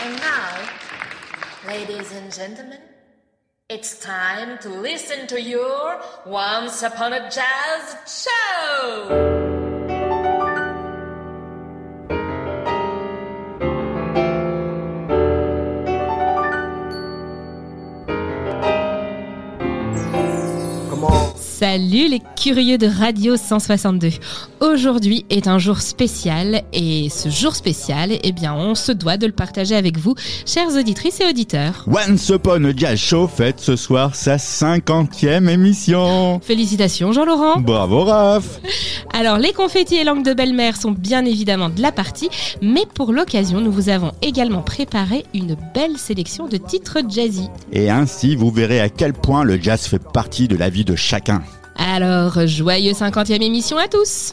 And 0.00 0.16
now, 0.20 0.68
ladies 1.66 2.12
and 2.12 2.32
gentlemen, 2.32 2.78
it's 3.68 3.98
time 3.98 4.56
to 4.58 4.68
listen 4.68 5.26
to 5.26 5.42
your 5.42 6.00
Once 6.24 6.84
Upon 6.84 7.12
a 7.14 7.28
Jazz 7.28 8.24
show! 8.24 9.57
Salut 21.78 22.08
les 22.08 22.20
curieux 22.34 22.76
de 22.76 22.88
Radio 22.88 23.36
162. 23.36 24.10
Aujourd'hui 24.58 25.24
est 25.30 25.46
un 25.46 25.60
jour 25.60 25.80
spécial 25.80 26.62
et 26.72 27.08
ce 27.08 27.28
jour 27.28 27.54
spécial, 27.54 28.18
eh 28.20 28.32
bien, 28.32 28.52
on 28.52 28.74
se 28.74 28.90
doit 28.90 29.16
de 29.16 29.26
le 29.28 29.32
partager 29.32 29.76
avec 29.76 29.96
vous, 29.96 30.16
chères 30.44 30.74
auditrices 30.76 31.20
et 31.20 31.26
auditeurs. 31.26 31.86
Once 31.86 32.30
Upon 32.30 32.64
a 32.64 32.76
Jazz 32.76 32.98
Show 32.98 33.28
fête 33.28 33.60
ce 33.60 33.76
soir 33.76 34.16
sa 34.16 34.38
50e 34.38 35.48
émission. 35.48 36.40
Félicitations 36.42 37.12
Jean-Laurent. 37.12 37.60
Bravo 37.60 38.02
Raph. 38.02 38.58
Alors, 39.14 39.38
les 39.38 39.52
confettis 39.52 39.98
et 39.98 40.04
langues 40.04 40.24
de 40.24 40.34
belle-mère 40.34 40.76
sont 40.76 40.90
bien 40.90 41.24
évidemment 41.24 41.68
de 41.68 41.80
la 41.80 41.92
partie, 41.92 42.28
mais 42.60 42.86
pour 42.92 43.12
l'occasion, 43.12 43.60
nous 43.60 43.70
vous 43.70 43.88
avons 43.88 44.10
également 44.20 44.62
préparé 44.62 45.24
une 45.32 45.56
belle 45.74 45.96
sélection 45.96 46.48
de 46.48 46.56
titres 46.56 46.98
jazzy. 47.08 47.48
Et 47.70 47.88
ainsi, 47.88 48.34
vous 48.34 48.50
verrez 48.50 48.80
à 48.80 48.88
quel 48.88 49.12
point 49.12 49.44
le 49.44 49.62
jazz 49.62 49.86
fait 49.86 50.02
partie 50.02 50.48
de 50.48 50.56
la 50.56 50.70
vie 50.70 50.84
de 50.84 50.96
chacun. 50.96 51.40
Alors, 51.78 52.46
joyeux 52.46 52.92
50e 52.92 53.40
émission 53.42 53.78
à 53.78 53.88
tous 53.88 54.32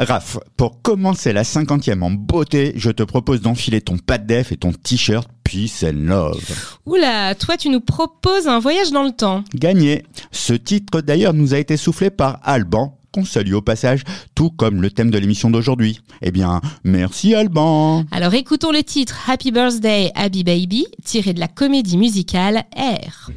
Raph, 0.00 0.38
pour 0.56 0.80
commencer 0.80 1.32
la 1.32 1.42
50e 1.42 2.02
en 2.02 2.10
beauté, 2.12 2.72
je 2.76 2.90
te 2.90 3.02
propose 3.02 3.40
d'enfiler 3.40 3.80
ton 3.80 3.98
pad 3.98 4.26
def 4.26 4.52
et 4.52 4.56
ton 4.56 4.70
t-shirt 4.70 5.28
Peace 5.42 5.84
and 5.84 6.06
Love. 6.06 6.78
Oula, 6.86 7.34
toi 7.34 7.56
tu 7.56 7.68
nous 7.68 7.80
proposes 7.80 8.46
un 8.46 8.60
voyage 8.60 8.92
dans 8.92 9.02
le 9.02 9.10
temps. 9.10 9.42
Gagné. 9.54 10.04
Ce 10.30 10.52
titre 10.52 11.00
d'ailleurs 11.00 11.34
nous 11.34 11.52
a 11.52 11.58
été 11.58 11.76
soufflé 11.76 12.10
par 12.10 12.38
Alban, 12.44 12.96
qu'on 13.12 13.24
salue 13.24 13.54
au 13.54 13.60
passage, 13.60 14.04
tout 14.36 14.50
comme 14.50 14.82
le 14.82 14.92
thème 14.92 15.10
de 15.10 15.18
l'émission 15.18 15.50
d'aujourd'hui. 15.50 16.00
Eh 16.22 16.30
bien, 16.30 16.60
merci 16.84 17.34
Alban. 17.34 18.04
Alors 18.12 18.34
écoutons 18.34 18.70
le 18.70 18.84
titre 18.84 19.28
Happy 19.28 19.50
Birthday 19.50 20.12
Abby 20.14 20.44
Baby, 20.44 20.86
tiré 21.04 21.32
de 21.32 21.40
la 21.40 21.48
comédie 21.48 21.98
musicale 21.98 22.62
Air. 22.76 23.32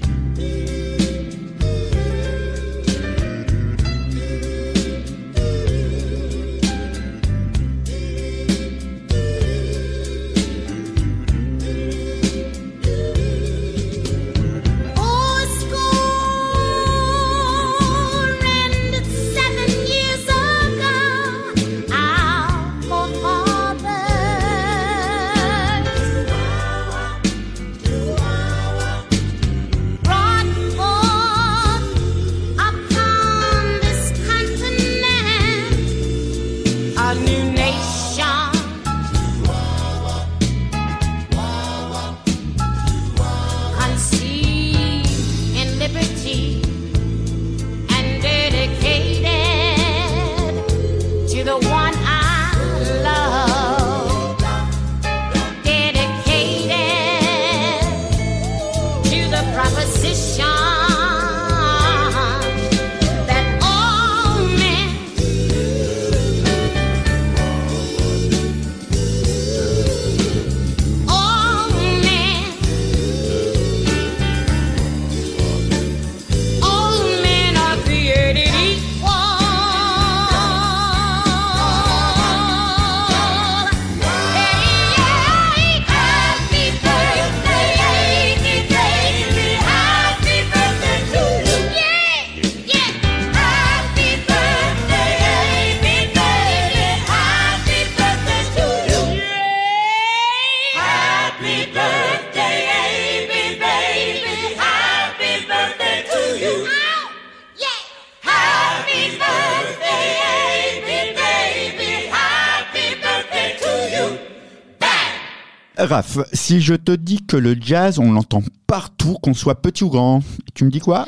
Raph, 115.92 116.20
si 116.32 116.62
je 116.62 116.74
te 116.74 116.94
dis 116.94 117.20
que 117.22 117.36
le 117.36 117.54
jazz, 117.60 118.00
on 118.00 118.14
l'entend 118.14 118.42
partout, 118.66 119.16
qu'on 119.22 119.34
soit 119.34 119.62
petit 119.62 119.84
ou 119.84 119.90
grand, 119.90 120.24
tu 120.54 120.64
me 120.64 120.70
dis 120.72 120.80
quoi? 120.80 121.06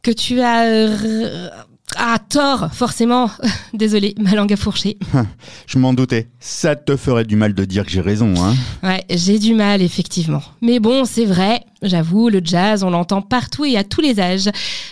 Que 0.00 0.12
tu 0.12 0.40
as... 0.40 0.88
Euh, 1.92 1.96
ah, 1.98 2.18
tort, 2.18 2.70
forcément. 2.72 3.30
Désolé, 3.74 4.14
ma 4.18 4.34
langue 4.34 4.52
a 4.52 4.56
fourché. 4.56 4.98
Je 5.66 5.78
m'en 5.78 5.92
doutais. 5.92 6.28
Ça 6.40 6.76
te 6.76 6.96
ferait 6.96 7.24
du 7.24 7.36
mal 7.36 7.54
de 7.54 7.64
dire 7.64 7.84
que 7.84 7.90
j'ai 7.90 8.00
raison, 8.00 8.34
hein 8.42 8.54
Ouais, 8.82 9.04
j'ai 9.10 9.38
du 9.38 9.54
mal, 9.54 9.82
effectivement. 9.82 10.42
Mais 10.60 10.80
bon, 10.80 11.04
c'est 11.04 11.24
vrai. 11.24 11.60
J'avoue, 11.82 12.30
le 12.30 12.40
jazz, 12.42 12.82
on 12.82 12.90
l'entend 12.90 13.20
partout 13.20 13.64
et 13.64 13.76
à 13.76 13.84
tous 13.84 14.00
les 14.00 14.18
âges. 14.18 14.48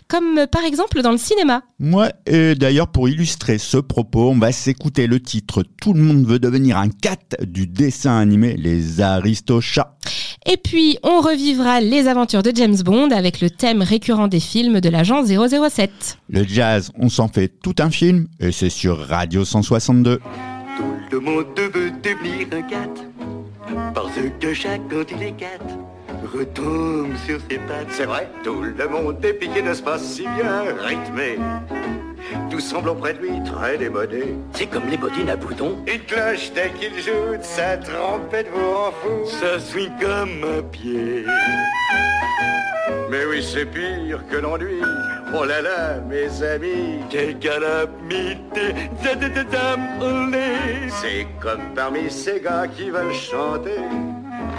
Comme 0.09 0.39
euh, 0.39 0.47
par 0.47 0.65
exemple 0.65 1.01
dans 1.03 1.11
le 1.11 1.19
cinéma. 1.19 1.63
Ouais, 1.81 2.13
et 2.27 2.55
d'ailleurs, 2.55 2.89
pour 2.89 3.09
illustrer 3.09 3.59
ce 3.59 3.79
propos, 3.79 4.31
on 4.31 4.39
va 4.39 4.53
s'écouter 4.53 5.07
le 5.07 5.21
titre 5.21 5.65
Tout 5.81 5.95
le 5.95 6.03
monde 6.03 6.27
veut 6.27 6.39
devenir 6.39 6.77
un 6.77 6.89
cat 6.89 7.17
du 7.43 7.67
dessin 7.67 8.19
animé 8.19 8.55
Les 8.57 9.01
Aristochats. 9.01 9.97
Et 10.45 10.57
puis, 10.57 10.99
on 11.05 11.21
revivra 11.21 11.81
les 11.81 12.09
aventures 12.09 12.43
de 12.43 12.51
James 12.55 12.77
Bond 12.85 13.11
avec 13.11 13.41
le 13.41 13.49
thème 13.49 13.81
récurrent 13.81 14.27
des 14.27 14.41
films 14.41 14.81
de 14.81 14.89
l'agent 14.89 15.25
007. 15.25 16.19
Le 16.29 16.45
jazz, 16.45 16.91
on 16.99 17.09
s'en 17.09 17.29
fait 17.29 17.49
tout 17.49 17.77
un 17.79 17.91
film, 17.91 18.27
et 18.41 18.51
c'est 18.51 18.71
sur 18.71 18.99
Radio 18.99 19.45
162. 19.45 20.19
Tout 20.19 20.23
le 21.13 21.21
monde 21.21 21.47
veut 21.57 21.93
devenir 22.03 22.49
un 22.53 22.63
cat, 22.63 22.89
parce 23.95 24.13
que 24.41 24.53
chaque 24.53 24.81
quand 24.91 25.05
il 25.17 25.23
est 25.23 25.33
cat, 25.33 25.59
retombe 26.27 27.15
sur 27.27 27.39
ses 27.49 27.59
pattes. 27.59 27.89
C'est 27.91 28.05
vrai, 28.05 28.29
tout 28.45 28.63
le 28.63 28.89
monde 28.89 29.25
est 29.25 29.35
piqué 29.35 29.63
de 29.63 29.75
ce 29.75 29.83
pas 29.83 29.99
si 29.99 30.23
bien 30.23 30.65
rythmé. 30.79 31.39
Tout 32.51 32.61
semble 32.61 32.91
auprès 32.91 33.15
de 33.15 33.19
lui 33.19 33.43
très 33.45 33.79
démodé. 33.79 34.35
C'est 34.53 34.67
comme 34.67 34.89
les 34.89 34.97
bottines 34.97 35.31
à 35.31 35.37
boutons. 35.37 35.79
Une 35.87 36.01
cloche 36.03 36.53
dès 36.55 36.71
qu'il 36.71 36.95
joue 37.01 37.37
de 37.37 37.43
sa 37.43 37.77
trompette 37.77 38.49
vous 38.55 38.73
rend 38.73 38.93
fou. 38.93 39.27
Ça 39.27 39.59
swing 39.59 39.91
comme 40.01 40.45
un 40.45 40.63
pied. 40.63 41.25
Mais 43.11 43.25
oui, 43.27 43.43
c'est 43.43 43.67
pire 43.67 44.21
que 44.31 44.37
l'ennui. 44.37 44.81
Oh 45.35 45.45
là 45.45 45.61
là, 45.63 46.01
mes 46.09 46.43
amis, 46.43 47.01
quelle 47.11 47.39
calamité. 47.39 48.75
C'est 50.89 51.27
comme 51.41 51.75
parmi 51.75 52.11
ces 52.11 52.41
gars 52.41 52.67
qui 52.67 52.91
veulent 52.91 53.15
chanter. 53.15 53.81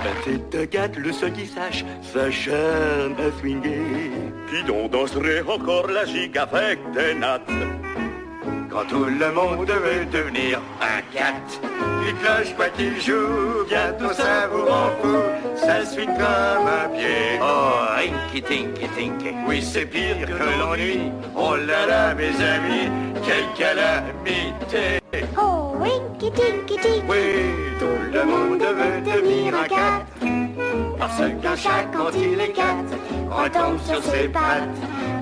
Ben 0.03 0.15
c'est 0.25 0.59
un 0.59 0.65
cat, 0.65 0.89
le 0.97 1.12
seul 1.12 1.31
qui 1.33 1.45
sache, 1.45 1.85
s'acharne 2.01 3.15
à 3.19 3.39
swinguer. 3.39 4.12
Qui 4.50 4.63
donc 4.63 4.91
danserait 4.91 5.41
encore 5.41 5.88
la 5.88 6.06
gigue 6.06 6.38
avec 6.38 6.80
des 6.94 7.13
nattes? 7.13 7.50
Quand 8.69 8.85
tout 8.89 9.06
le 9.06 9.31
monde 9.31 9.69
veut 9.69 10.06
devenir 10.06 10.59
un 10.81 11.01
cat. 11.15 11.33
Il 12.06 12.15
cloche 12.15 12.53
pas 12.57 12.69
qu'il 12.69 13.00
joue, 13.00 13.65
bientôt 13.68 14.13
ça 14.13 14.47
vous 14.51 14.65
rend 14.65 14.91
fou, 15.01 15.15
ça 15.56 15.85
suit 15.85 16.06
comme 16.06 16.68
un 16.68 16.89
pied. 16.89 17.39
Oh, 17.41 17.85
rinky 17.95 18.41
tinky 18.41 18.88
tinky, 18.95 19.33
oui 19.47 19.62
c'est 19.62 19.85
pire 19.85 20.25
que 20.25 20.59
l'ennui. 20.59 21.12
Oh 21.35 21.56
là 21.56 21.85
là 21.85 22.13
mes 22.13 22.35
amis, 22.35 22.89
quelle 23.25 23.47
calamité. 23.57 25.02
Oh, 25.38 25.75
winky 25.80 26.31
tinky 26.31 26.77
tinky. 26.77 27.04
Oui, 27.07 27.54
tout 27.80 28.12
le 28.12 28.24
monde 28.25 28.62
veut 28.62 29.01
devenir 29.01 29.54
un 29.56 29.68
cat. 29.68 30.06
Parce 30.98 31.18
qu'un 31.42 31.56
chat 31.56 31.86
quand 31.94 32.12
il 32.15 32.39
est 32.39 32.51
cat, 32.51 32.83
retombe 33.30 33.80
sur 33.86 34.04
ses 34.04 34.27
pattes. 34.27 34.69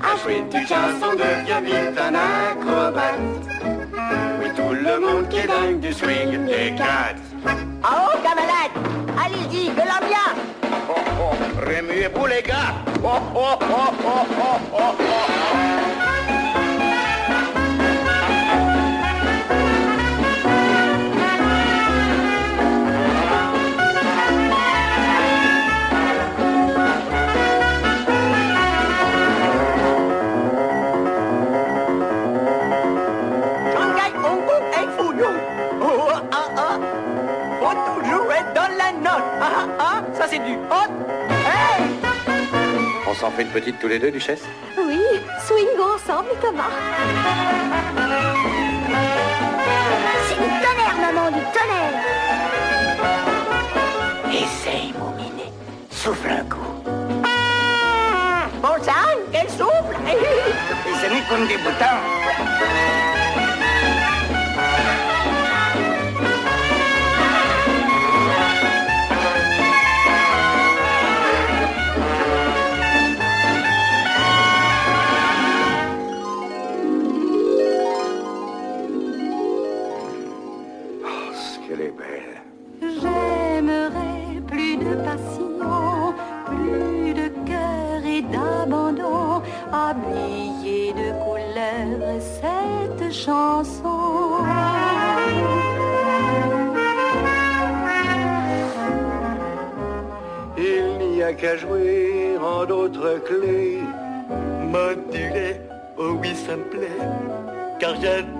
À 0.01 0.17
jouer 0.21 0.43
du 0.49 0.65
chanson 0.65 1.11
devient 1.13 1.61
vite 1.63 1.99
un 1.99 2.15
acrobate. 2.15 3.19
Oui, 4.39 4.49
tout 4.55 4.73
le 4.73 4.99
monde 4.99 5.27
qui 5.29 5.39
est 5.39 5.47
dingue 5.47 5.79
du 5.79 5.91
swing 5.91 6.45
des 6.45 6.73
cats. 6.77 7.15
Oh, 7.83 8.15
camarade, 8.23 8.71
allez-y, 9.17 9.71
que 9.71 9.81
l'on 9.81 10.07
bien. 10.07 10.27
Oh, 10.89 11.01
oh, 11.19 11.35
remuez-vous 11.65 12.25
les 12.27 12.41
gars. 12.43 12.75
Oh, 13.03 13.19
oh, 13.35 13.57
oh, 13.59 13.93
oh, 14.05 14.25
oh, 14.39 14.57
oh, 14.73 14.95
oh. 15.03 15.80
Les 43.91 43.99
deux, 43.99 44.11
Duchesse 44.11 44.43
Oui, 44.77 45.01
swingons 45.45 45.95
ensemble, 45.95 46.29
Thomas. 46.41 46.71
C'est 50.27 50.35
du 50.35 50.49
tonnerre, 50.63 50.97
maman, 51.01 51.29
du 51.31 51.43
tonnerre. 51.51 51.99
Essaye, 54.29 54.93
mon 54.97 55.11
minet. 55.11 55.51
Souffle 55.89 56.29
un 56.29 56.45
coup. 56.45 56.73
Bon 58.61 58.81
sang, 58.81 59.17
quel 59.33 59.49
souffle 59.49 59.95
Et 60.07 61.05
ce 61.05 61.13
n'est 61.13 61.23
comme 61.29 61.45
des 61.47 61.57
boutons. 61.57 63.00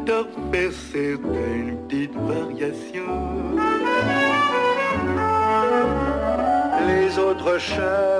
Car 0.05 0.23
j'adore 0.23 0.27
faire 0.51 0.71
certaines 0.71 1.77
petites 1.87 2.15
variations. 2.15 3.57
Les 6.87 7.19
autres 7.19 7.59
chats 7.59 8.10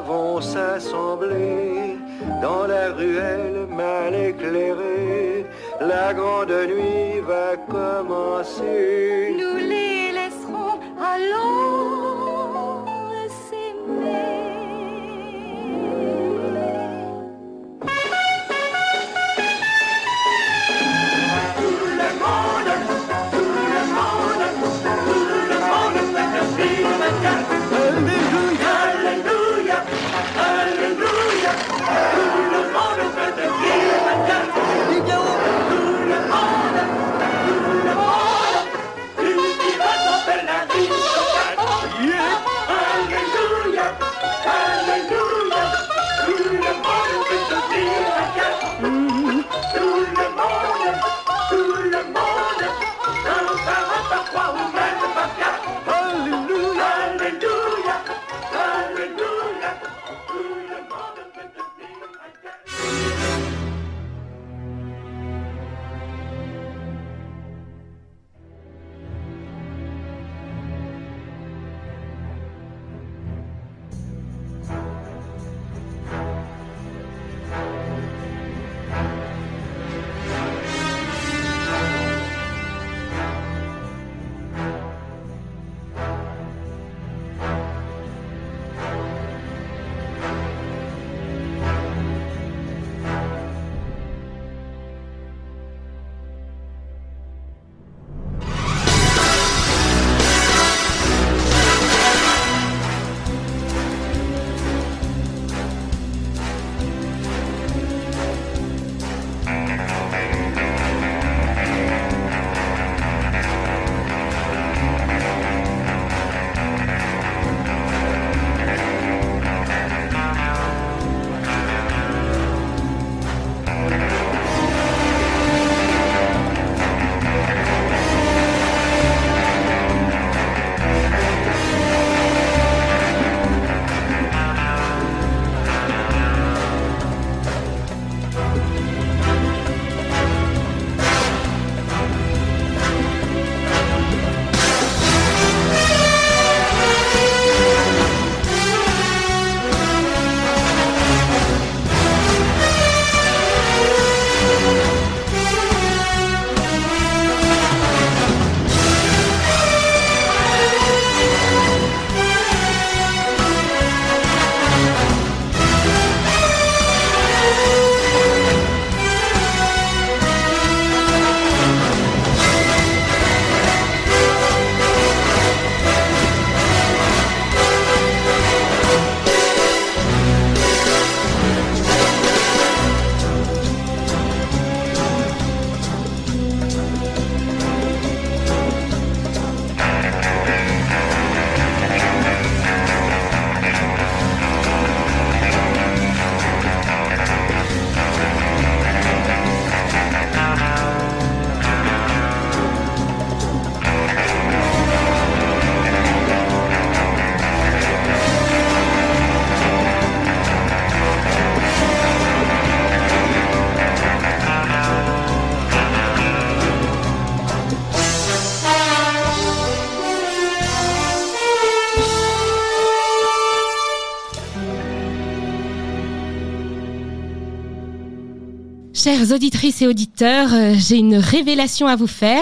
Chères 229.22 229.36
auditrices 229.36 229.84
et 229.84 229.88
auditeurs, 229.88 230.50
euh, 230.51 230.74
j'ai 230.75 230.98
une 230.98 231.16
révélation 231.16 231.86
à 231.86 231.96
vous 231.96 232.08
faire. 232.08 232.42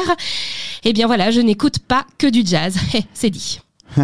Eh 0.86 0.94
bien 0.94 1.08
voilà, 1.08 1.30
je 1.30 1.42
n'écoute 1.42 1.80
pas 1.80 2.06
que 2.18 2.28
du 2.28 2.42
jazz. 2.46 2.78
Eh, 2.94 3.04
C'est 3.14 3.30
dit. 3.30 3.60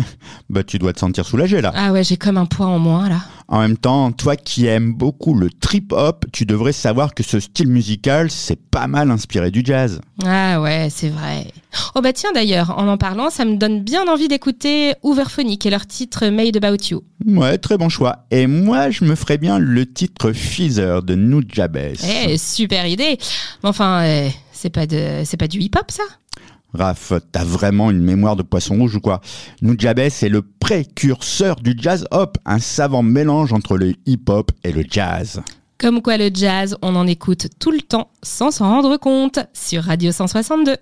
Bah, 0.50 0.62
tu 0.64 0.78
dois 0.78 0.92
te 0.92 1.00
sentir 1.00 1.26
soulagé 1.26 1.62
là. 1.62 1.72
Ah 1.74 1.94
ouais, 1.94 2.04
j'ai 2.04 2.18
comme 2.18 2.38
un 2.38 2.46
poids 2.46 2.66
en 2.66 2.78
moins 2.80 3.08
là. 3.08 3.22
En 3.56 3.60
même 3.60 3.78
temps, 3.78 4.12
toi 4.12 4.36
qui 4.36 4.66
aimes 4.66 4.92
beaucoup 4.92 5.34
le 5.34 5.50
trip-hop, 5.50 6.26
tu 6.34 6.46
devrais 6.46 6.74
savoir 6.74 7.14
que 7.14 7.24
ce 7.24 7.40
style 7.40 7.70
musical, 7.70 8.30
c'est 8.30 8.60
pas 8.60 8.88
mal 8.88 9.10
inspiré 9.10 9.50
du 9.50 9.62
jazz. 9.64 10.02
Ah 10.26 10.60
ouais, 10.60 10.90
c'est 10.92 11.08
vrai. 11.08 11.48
Oh 11.96 12.02
bah 12.02 12.12
tiens 12.12 12.34
d'ailleurs, 12.34 12.78
en 12.78 12.86
en 12.90 12.98
parlant, 12.98 13.30
ça 13.30 13.46
me 13.46 13.56
donne 13.56 13.82
bien 13.82 14.10
envie 14.10 14.28
d'écouter 14.28 14.96
Hooverphonic 15.04 15.66
et 15.66 15.70
leur 15.70 15.88
titre 15.88 16.28
Made 16.28 16.58
About 16.58 16.84
You. 16.92 17.02
Ouais, 17.26 17.58
très 17.58 17.78
bon 17.78 17.88
choix. 17.88 18.26
Et 18.30 18.46
moi, 18.46 18.90
je 18.90 19.06
me 19.06 19.16
ferais 19.16 19.38
bien 19.38 19.58
le 19.58 19.86
titre 19.86 20.34
Feather 20.34 21.02
de 21.02 21.16
Nujabes. 21.16 21.94
Eh, 22.28 22.38
super 22.38 22.86
idée. 22.86 23.18
Mais 23.64 23.70
enfin, 23.70 24.04
eh, 24.04 24.32
c'est 24.52 24.70
pas 24.70 24.86
de, 24.86 25.22
c'est 25.24 25.38
pas 25.38 25.48
du 25.48 25.60
hip-hop 25.60 25.92
ça? 25.92 26.04
Raph, 26.76 27.14
t'as 27.32 27.44
vraiment 27.44 27.90
une 27.92 28.02
mémoire 28.02 28.36
de 28.36 28.44
poisson 28.44 28.76
rouge 28.78 28.96
ou 28.96 29.02
quoi? 29.02 29.22
Nujabes 29.62 30.00
est 30.00 30.30
le 30.30 30.42
précurseur 30.42 31.56
du 31.56 31.76
jazz 31.78 32.06
hop, 32.12 32.38
un 32.46 32.60
savant 32.60 33.04
mélange 33.04 33.54
entre 33.54 33.78
le 33.78 33.94
hip-hop 34.06 34.52
et 34.64 34.72
le 34.72 34.84
jazz. 34.90 35.42
Comme 35.78 36.02
quoi 36.02 36.18
le 36.18 36.30
jazz, 36.34 36.78
on 36.82 36.96
en 36.96 37.08
écoute 37.08 37.48
tout 37.60 37.72
le 37.72 37.82
temps 37.82 38.10
sans 38.24 38.52
s'en 38.52 38.70
rendre 38.70 38.98
compte 38.98 39.40
sur 39.54 39.84
Radio 39.84 40.12
162. 40.12 40.78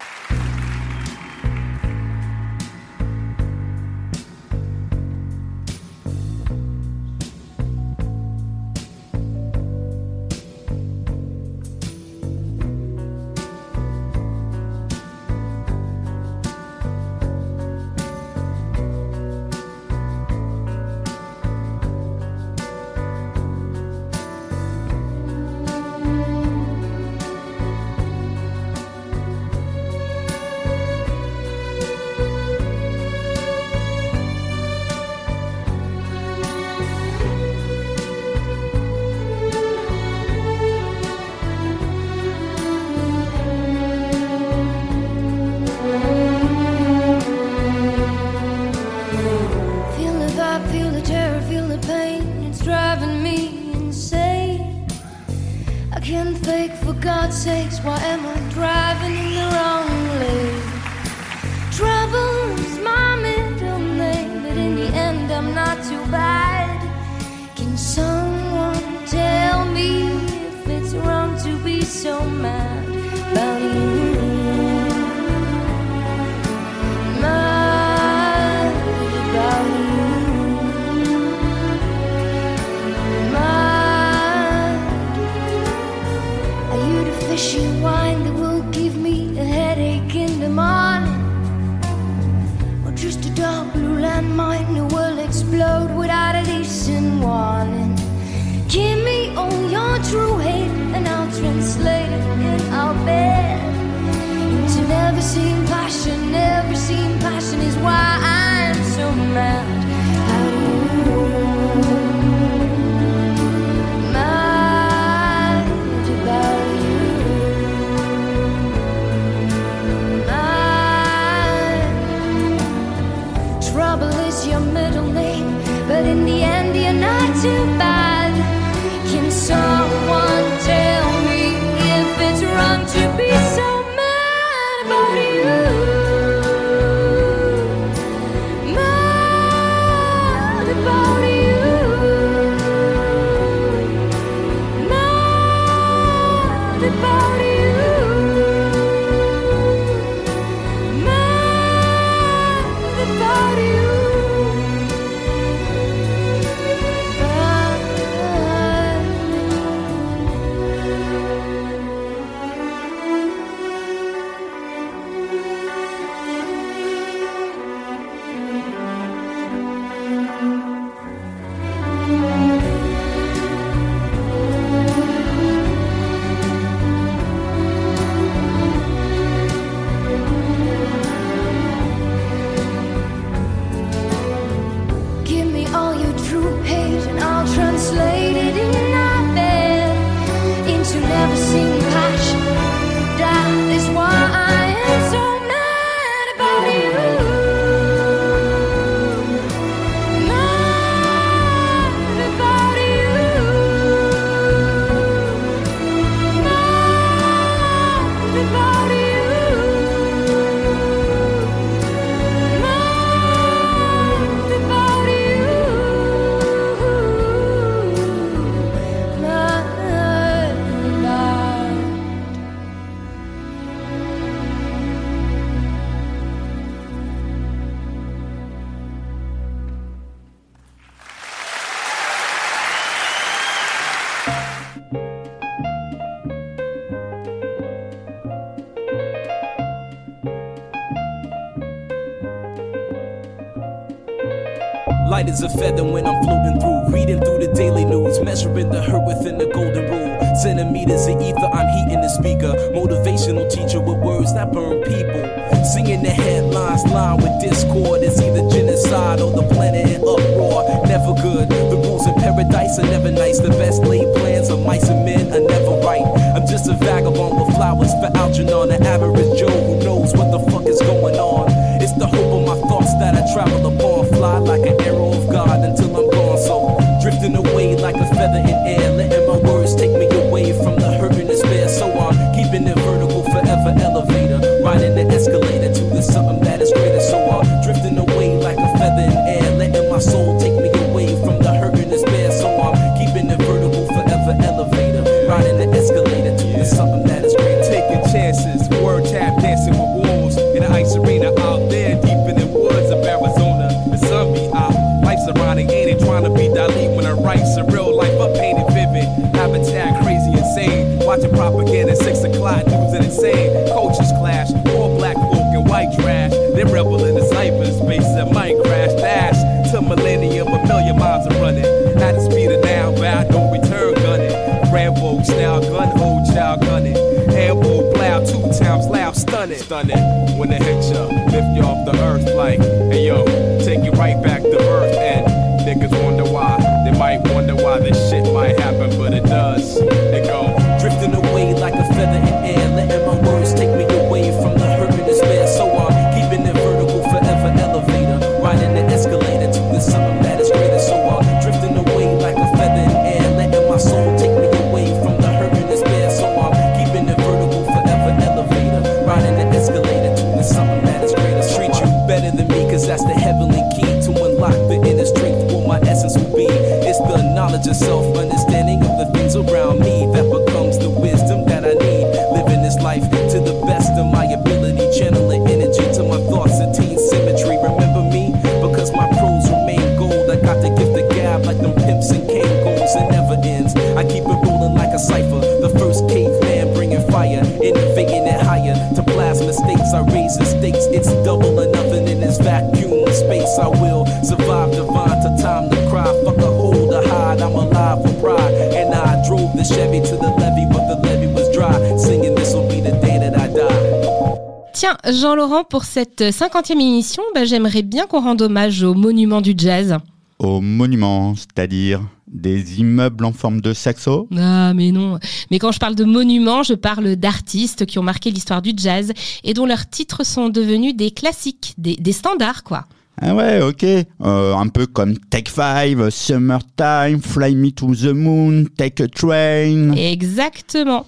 Jean-Laurent, 405.19 405.63
pour 405.63 405.83
cette 405.83 406.21
50e 406.21 406.73
émission, 406.73 407.23
bah, 407.35 407.45
j'aimerais 407.45 407.83
bien 407.83 408.07
qu'on 408.07 408.21
rende 408.21 408.41
hommage 408.41 408.83
au 408.83 408.93
monument 408.93 409.41
du 409.41 409.53
jazz. 409.55 409.97
Au 410.39 410.59
monument, 410.61 411.35
c'est-à-dire 411.35 412.01
des 412.27 412.79
immeubles 412.79 413.25
en 413.25 413.31
forme 413.31 413.61
de 413.61 413.73
saxo 413.73 414.27
Ah, 414.35 414.73
mais 414.73 414.91
non. 414.91 415.19
Mais 415.51 415.59
quand 415.59 415.71
je 415.71 415.79
parle 415.79 415.95
de 415.95 416.03
monuments, 416.03 416.63
je 416.63 416.73
parle 416.73 417.15
d'artistes 417.15 417.85
qui 417.85 417.99
ont 417.99 418.03
marqué 418.03 418.31
l'histoire 418.31 418.61
du 418.61 418.71
jazz 418.75 419.11
et 419.43 419.53
dont 419.53 419.65
leurs 419.65 419.87
titres 419.87 420.25
sont 420.25 420.49
devenus 420.49 420.95
des 420.95 421.11
classiques, 421.11 421.75
des, 421.77 422.11
standards, 422.11 422.63
quoi. 422.63 422.85
Ah 423.21 423.35
ouais, 423.35 423.61
ok. 423.61 423.83
Euh, 423.83 424.55
un 424.55 424.67
peu 424.69 424.87
comme 424.87 425.17
Take 425.29 425.51
5, 425.51 426.09
Summertime, 426.09 427.21
Fly 427.21 427.55
Me 427.55 427.69
to 427.69 427.93
the 427.93 428.13
Moon, 428.13 428.65
Take 428.75 429.03
a 429.03 429.07
Train. 429.07 429.91
Exactement. 429.93 431.05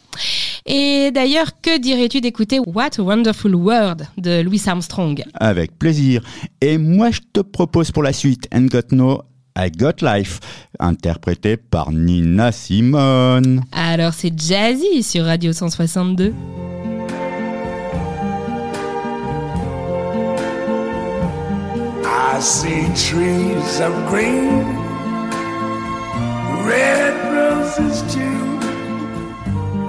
Et 0.68 1.12
d'ailleurs, 1.12 1.62
que 1.62 1.78
dirais-tu 1.78 2.22
d'écouter 2.22 2.60
What 2.60 2.98
a 2.98 3.04
Wonderful 3.04 3.54
World 3.54 4.08
de 4.18 4.42
Louis 4.42 4.62
Armstrong? 4.66 5.24
Avec 5.36 5.78
plaisir. 5.78 6.24
Et 6.60 6.80
moi, 6.80 7.12
je 7.12 7.20
te 7.34 7.42
propose 7.42 7.92
pour 7.92 8.02
la 8.02 8.14
suite 8.14 8.48
And 8.52 8.66
Got 8.72 8.96
No 8.96 9.22
I 9.58 9.70
Got 9.70 10.02
Life, 10.02 10.40
interprété 10.80 11.56
par 11.56 11.92
Nina 11.92 12.52
Simone. 12.52 13.64
Alors 13.72 14.14
c'est 14.14 14.38
Jazzy 14.38 15.02
sur 15.02 15.26
Radio 15.26 15.54
162. 15.54 16.34
I 22.04 22.42
see 22.42 22.84
trees 22.96 23.80
of 23.80 23.94
green, 24.10 24.66
red 26.66 27.14
roses. 27.32 28.55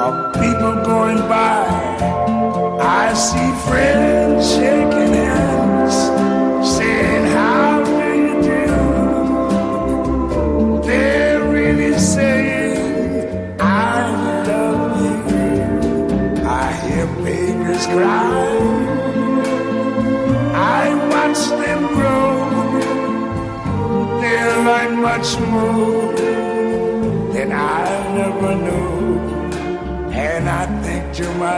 of 0.00 0.32
people 0.34 0.74
going 0.84 1.18
by. 1.28 1.66
I 2.80 3.14
see 3.14 3.52
friends 3.68 4.50
shaking 4.50 5.14
hands. 5.14 5.25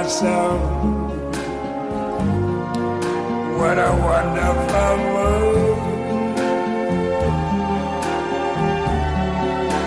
myself. 0.09 0.61
What 3.59 3.79
a 3.79 3.93
wonderful 4.09 4.97
world. 5.13 5.79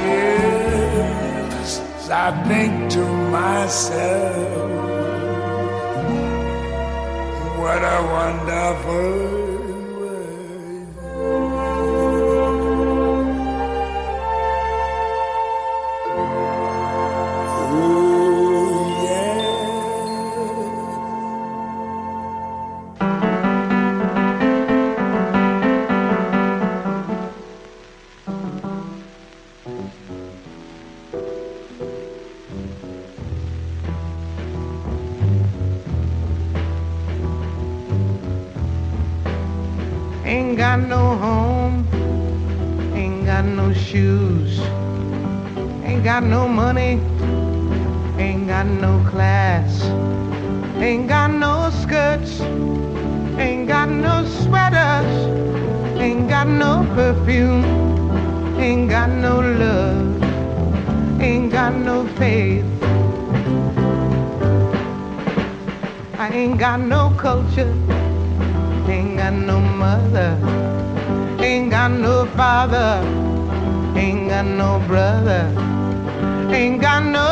Yes, 0.05 1.69
I 2.11 2.43
think 2.47 2.91
to 2.91 3.03
myself. 3.31 4.10
ain't 76.61 76.79
got 76.79 77.03
no 77.03 77.30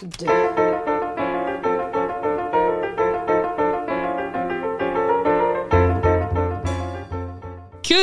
Que 0.00 0.08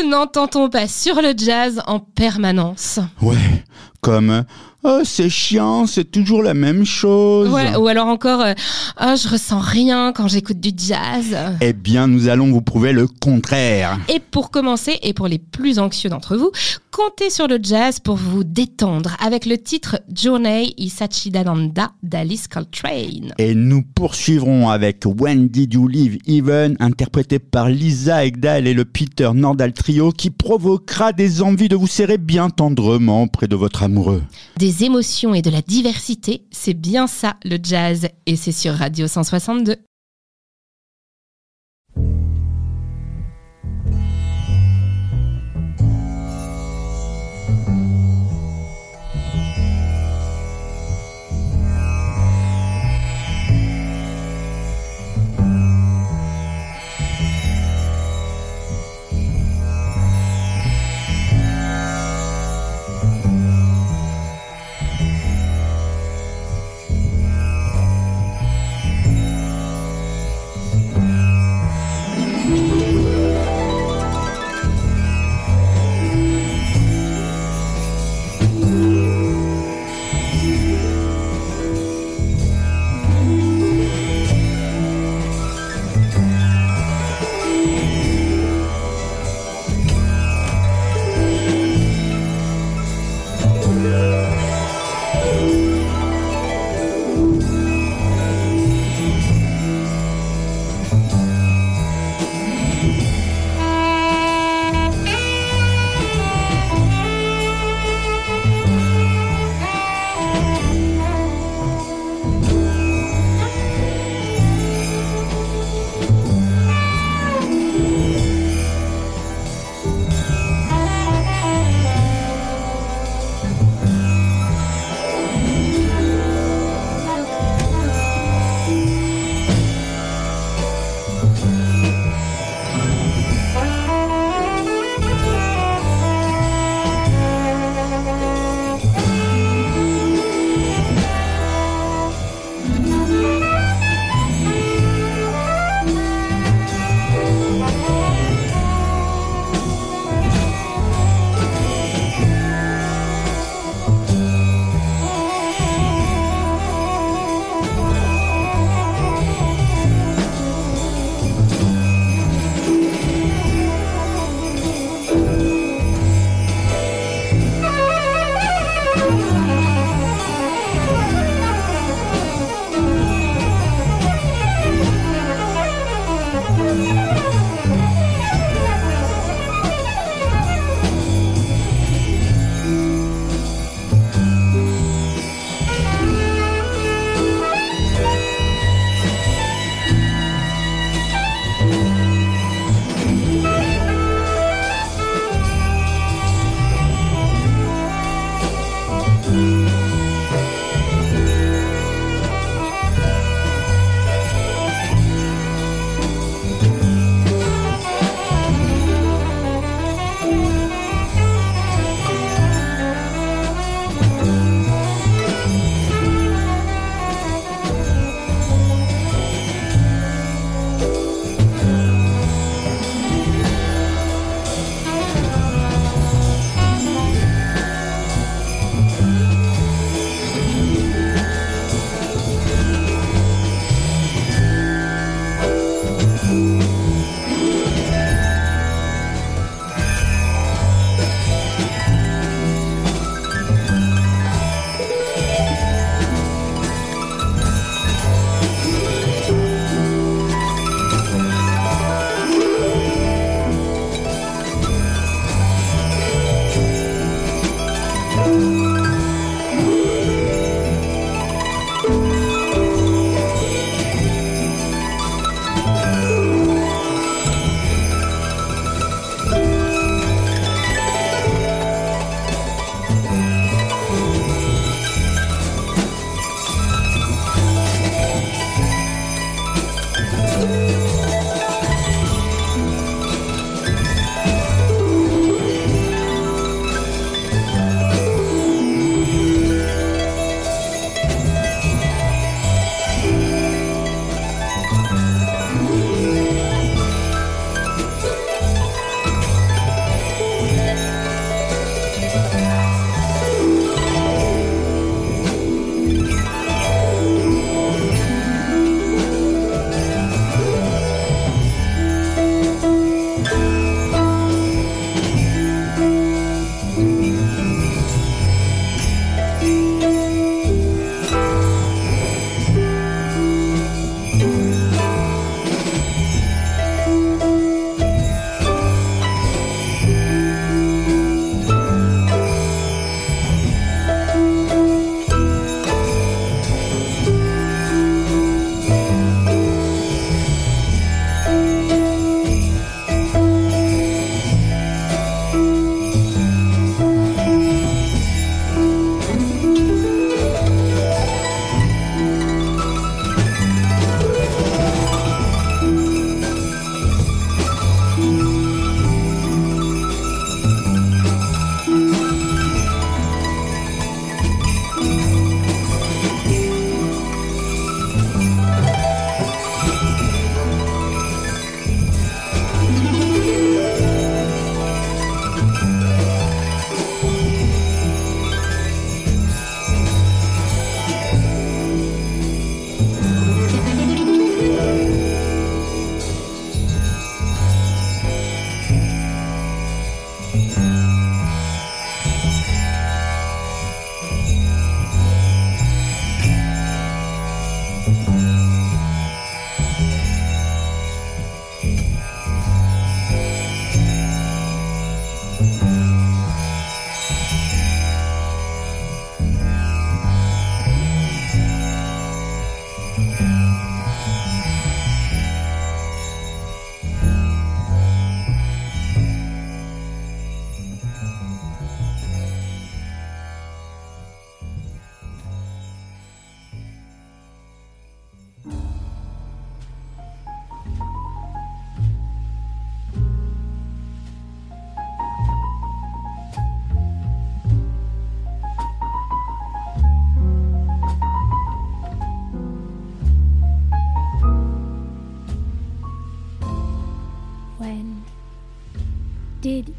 n'entend-on 0.07 0.69
pas 0.69 0.87
sur 0.87 1.15
le 1.23 1.33
jazz 1.35 1.81
en 1.87 1.99
permanence 1.99 2.99
Ouais, 3.19 3.63
comme 4.01 4.43
Oh, 4.83 5.01
c'est 5.03 5.29
chiant, 5.29 5.87
c'est 5.87 6.11
toujours 6.11 6.43
la 6.43 6.53
même 6.53 6.85
chose. 6.85 7.49
Ouais, 7.49 7.75
ou 7.75 7.87
alors 7.87 8.07
encore 8.07 8.41
euh, 8.41 8.53
Oh, 9.01 9.15
je 9.15 9.27
ressens 9.27 9.59
rien 9.59 10.13
quand 10.13 10.27
j'écoute 10.27 10.59
du 10.59 10.69
jazz. 10.77 11.35
Eh 11.61 11.73
bien, 11.73 12.07
nous 12.07 12.27
allons 12.27 12.51
vous 12.51 12.61
prouver 12.61 12.93
le 12.93 13.07
contraire. 13.07 13.97
Et 14.07 14.19
pour 14.19 14.51
commencer, 14.51 14.99
et 15.01 15.13
pour 15.13 15.27
les 15.27 15.39
plus 15.39 15.79
anxieux 15.79 16.11
d'entre 16.11 16.37
vous, 16.37 16.51
comptez 16.97 17.29
sur 17.29 17.47
le 17.47 17.59
jazz 17.61 17.99
pour 17.99 18.15
vous 18.15 18.43
détendre 18.43 19.15
avec 19.19 19.45
le 19.45 19.59
titre 19.59 20.01
Journey 20.11 20.73
Isachidananda 20.77 21.91
d'Alice 22.01 22.47
Coltrane. 22.47 23.35
Et 23.37 23.53
nous 23.53 23.83
poursuivrons 23.83 24.69
avec 24.69 25.03
When 25.05 25.47
Did 25.47 25.75
You 25.75 25.87
Leave 25.87 26.17
Even, 26.25 26.75
interprété 26.79 27.37
par 27.37 27.69
Lisa 27.69 28.25
Egdal 28.25 28.65
et 28.65 28.73
le 28.73 28.83
Peter 28.83 29.29
Nordal 29.35 29.73
Trio, 29.73 30.11
qui 30.11 30.31
provoquera 30.31 31.13
des 31.13 31.43
envies 31.43 31.69
de 31.69 31.75
vous 31.75 31.85
serrer 31.85 32.17
bien 32.17 32.49
tendrement 32.49 33.27
près 33.27 33.47
de 33.47 33.55
votre 33.55 33.83
amoureux. 33.83 34.23
Des 34.57 34.83
émotions 34.83 35.35
et 35.35 35.43
de 35.43 35.51
la 35.51 35.61
diversité, 35.61 36.47
c'est 36.49 36.73
bien 36.73 37.05
ça 37.05 37.35
le 37.45 37.59
jazz, 37.61 38.07
et 38.25 38.35
c'est 38.35 38.51
sur 38.51 38.73
Radio 38.73 39.05
162. 39.05 39.75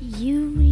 you 0.01 0.68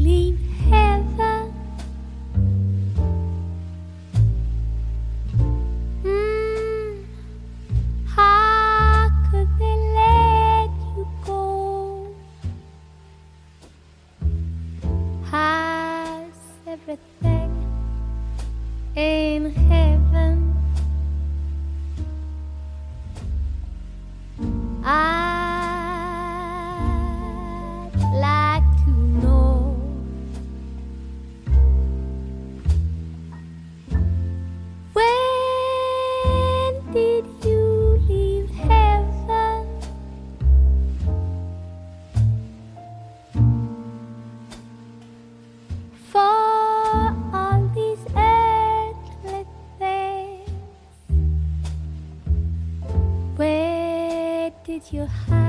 you 54.93 55.07
hide 55.07 55.46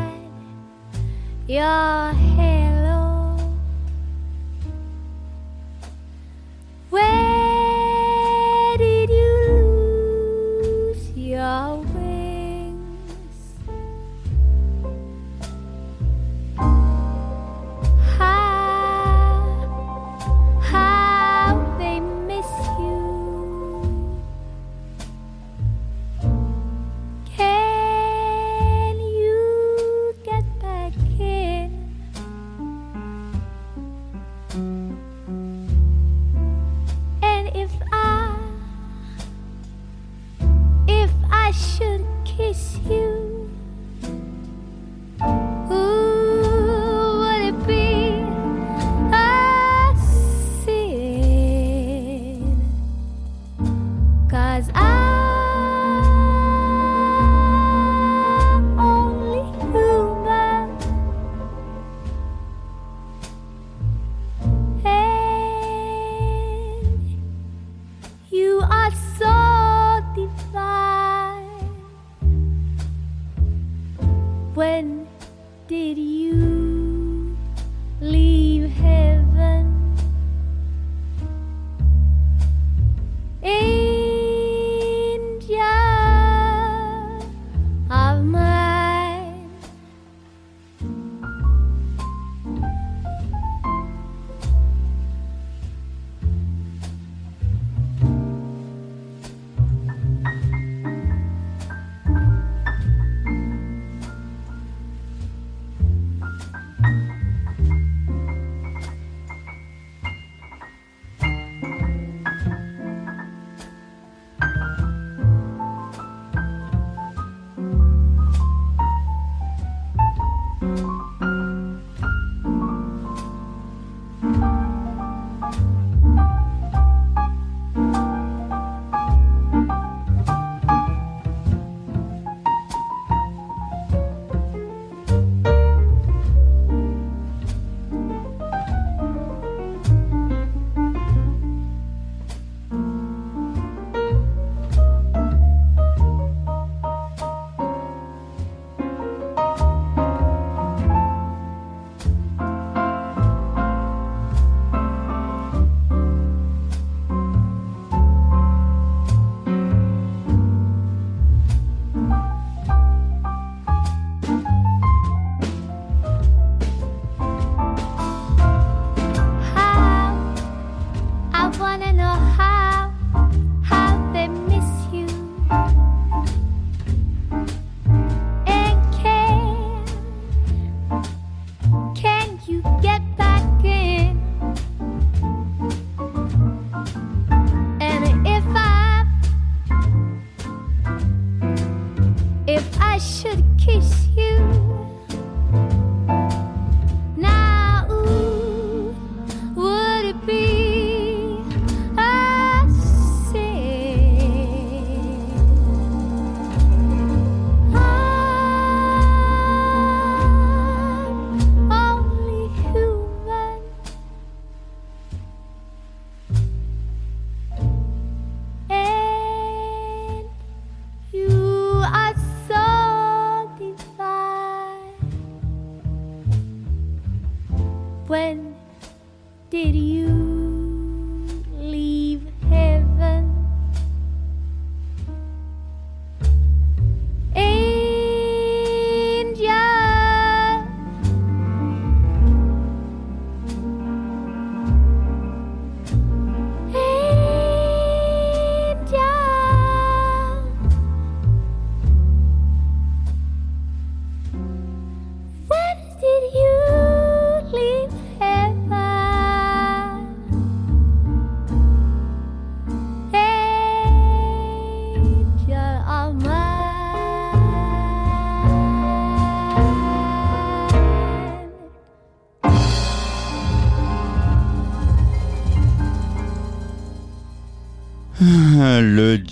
When 74.58 75.07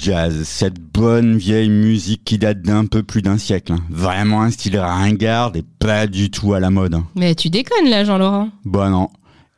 jazz, 0.06 0.44
cette 0.44 0.80
bonne 0.80 1.36
vieille 1.36 1.70
musique 1.70 2.24
qui 2.24 2.38
date 2.38 2.62
d'un 2.62 2.86
peu 2.86 3.02
plus 3.02 3.24
d'un 3.24 3.40
siècle. 3.40 3.74
hein. 3.74 3.80
Vraiment 3.90 4.44
un 4.44 4.52
style 4.52 4.78
ringard 4.78 5.52
et 5.56 5.64
pas 5.80 6.06
du 6.06 6.30
tout 6.30 6.54
à 6.54 6.60
la 6.60 6.70
mode. 6.70 6.98
Mais 7.16 7.34
tu 7.34 7.50
déconnes 7.50 7.90
là, 7.90 8.04
Jean-Laurent. 8.04 8.50
Bon 8.66 8.90
non. 8.92 9.10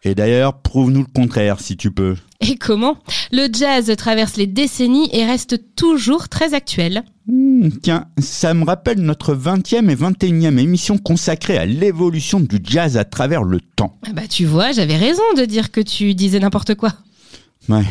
Et 0.04 0.16
d'ailleurs, 0.16 0.62
prouve-nous 0.62 1.02
le 1.02 1.14
contraire 1.14 1.60
si 1.60 1.76
tu 1.76 1.92
peux. 1.92 2.16
Et 2.40 2.56
comment? 2.56 2.96
Le 3.34 3.50
jazz 3.52 3.94
traverse 3.98 4.38
les 4.38 4.48
décennies 4.48 5.10
et 5.12 5.26
reste 5.26 5.60
toujours 5.76 6.30
très 6.30 6.54
actuel. 6.54 7.04
Hmm, 7.28 7.68
tiens, 7.84 8.06
ça 8.18 8.54
me 8.54 8.64
rappelle 8.64 9.02
notre 9.02 9.36
20e 9.36 9.90
et 9.90 9.96
21e 9.96 10.58
émission 10.60 10.98
consacrée 10.98 11.58
à 11.58 11.66
l'évolution 11.66 12.40
du 12.40 12.60
jazz 12.64 12.96
à 12.96 13.04
travers 13.04 13.44
le 13.44 13.60
temps. 13.60 13.98
Ah 14.08 14.14
Bah 14.14 14.22
tu 14.30 14.46
vois, 14.46 14.72
j'avais 14.72 14.96
raison 14.96 15.24
de 15.36 15.44
dire 15.44 15.72
que 15.72 15.82
tu 15.82 16.14
disais 16.14 16.40
n'importe 16.40 16.76
quoi. 16.76 16.94
Ouais. 17.68 17.84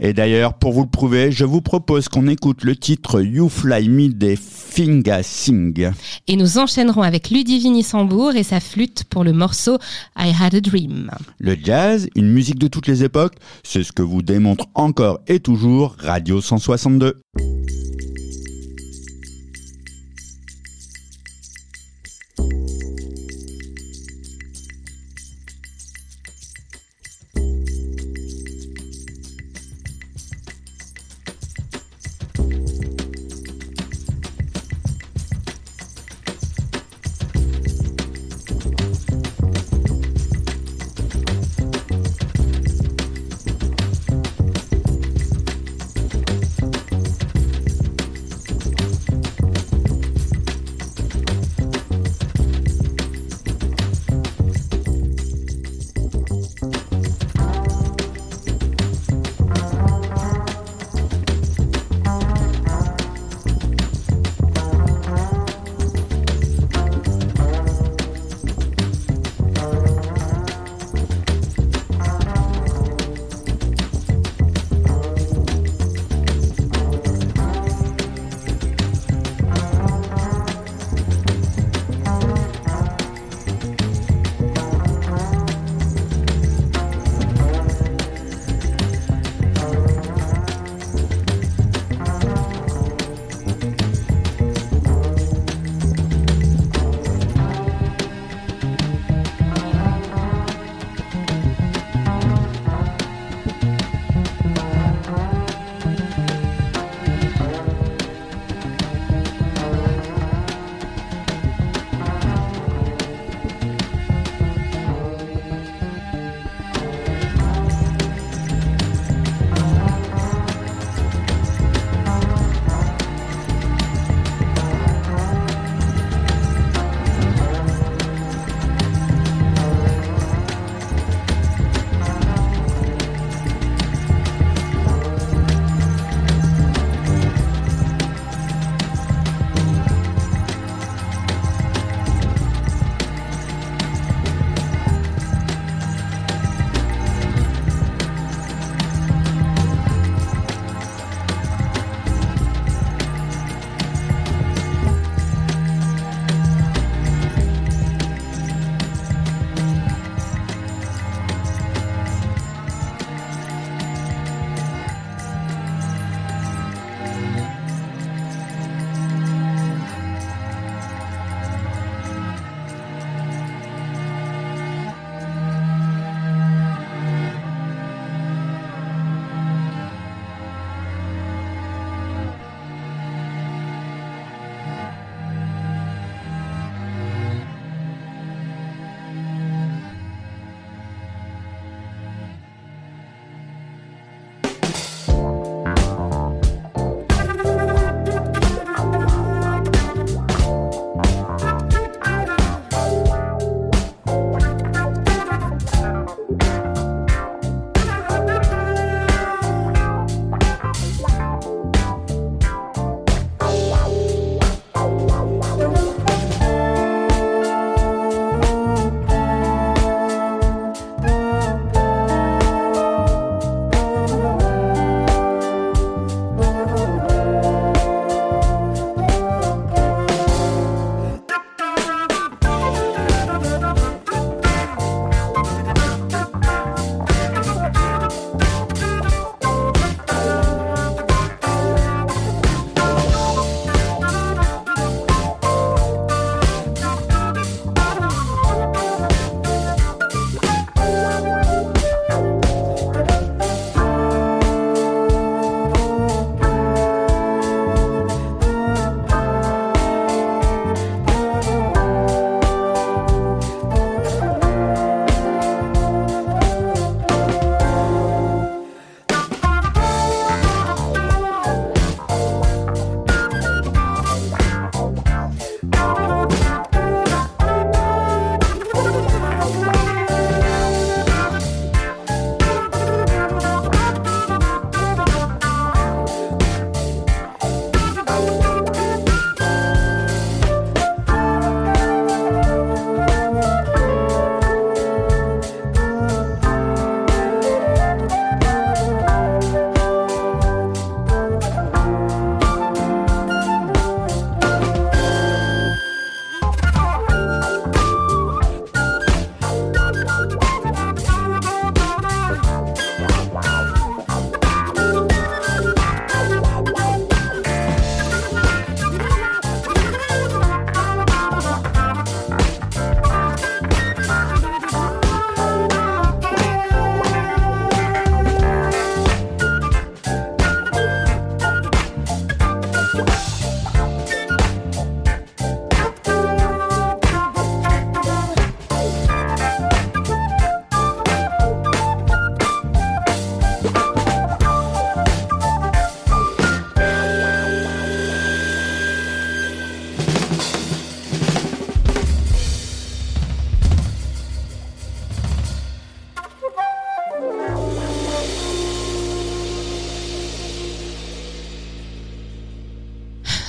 Et 0.00 0.12
d'ailleurs, 0.12 0.54
pour 0.54 0.72
vous 0.72 0.82
le 0.82 0.88
prouver, 0.88 1.32
je 1.32 1.44
vous 1.44 1.60
propose 1.60 2.08
qu'on 2.08 2.28
écoute 2.28 2.62
le 2.62 2.76
titre 2.76 3.20
You 3.20 3.48
Fly 3.48 3.88
Me 3.88 4.08
des 4.08 4.36
Finga 4.36 5.22
Sing. 5.22 5.90
Et 6.28 6.36
nous 6.36 6.58
enchaînerons 6.58 7.02
avec 7.02 7.30
Ludivine 7.30 7.82
Sambour 7.82 8.36
et 8.36 8.44
sa 8.44 8.60
flûte 8.60 9.04
pour 9.10 9.24
le 9.24 9.32
morceau 9.32 9.78
I 10.16 10.32
Had 10.40 10.54
a 10.54 10.60
Dream. 10.60 11.10
Le 11.40 11.56
jazz, 11.60 12.08
une 12.14 12.30
musique 12.30 12.58
de 12.58 12.68
toutes 12.68 12.86
les 12.86 13.02
époques, 13.02 13.34
c'est 13.64 13.82
ce 13.82 13.92
que 13.92 14.02
vous 14.02 14.22
démontre 14.22 14.66
encore 14.74 15.20
et 15.26 15.40
toujours 15.40 15.96
Radio 15.98 16.40
162. 16.40 17.20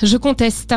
Je 0.02 0.16
conteste. 0.16 0.74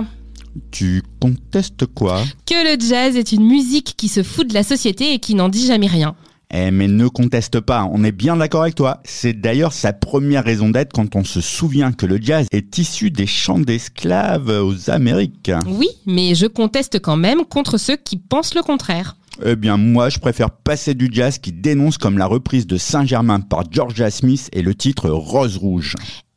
Tu 0.71 1.01
contestes 1.21 1.85
quoi? 1.85 2.21
Que 2.45 2.75
le 2.75 2.79
jazz 2.79 3.15
est 3.15 3.31
une 3.31 3.45
musique 3.47 3.95
qui 3.97 4.07
se 4.07 4.21
fout 4.21 4.47
de 4.47 4.53
la 4.53 4.63
société 4.63 5.13
et 5.13 5.19
qui 5.19 5.33
n'en 5.33 5.49
dit 5.49 5.65
jamais 5.65 5.87
rien. 5.87 6.15
Eh 6.55 6.69
mais 6.69 6.87
ne 6.87 7.07
conteste 7.07 7.61
pas, 7.61 7.89
on 7.91 8.03
est 8.03 8.11
bien 8.11 8.37
d'accord 8.37 8.61
avec 8.61 8.75
toi. 8.75 9.01
C'est 9.05 9.33
d'ailleurs 9.33 9.73
sa 9.73 9.91
première 9.91 10.43
raison 10.43 10.69
d'être 10.69 10.93
quand 10.93 11.15
on 11.15 11.23
se 11.23 11.41
souvient 11.41 11.91
que 11.91 12.05
le 12.05 12.19
jazz 12.21 12.45
est 12.51 12.77
issu 12.77 13.09
des 13.09 13.25
chants 13.25 13.59
d'esclaves 13.59 14.49
aux 14.49 14.91
Amériques. 14.91 15.51
Oui, 15.65 15.87
mais 16.05 16.35
je 16.35 16.45
conteste 16.45 16.99
quand 16.99 17.17
même 17.17 17.45
contre 17.45 17.79
ceux 17.79 17.95
qui 17.95 18.17
pensent 18.17 18.53
le 18.53 18.61
contraire. 18.61 19.15
Eh 19.43 19.55
bien 19.55 19.77
moi 19.77 20.09
je 20.09 20.19
préfère 20.19 20.51
passer 20.51 20.93
du 20.93 21.09
jazz 21.11 21.39
qui 21.39 21.51
dénonce 21.51 21.97
comme 21.97 22.19
la 22.19 22.27
reprise 22.27 22.67
de 22.67 22.77
Saint-Germain 22.77 23.39
par 23.39 23.63
Georgia 23.71 24.11
Smith 24.11 24.49
et 24.53 24.61
le 24.61 24.75
titre 24.75 25.09
Rose 25.09 25.57
Rouge. 25.57 25.95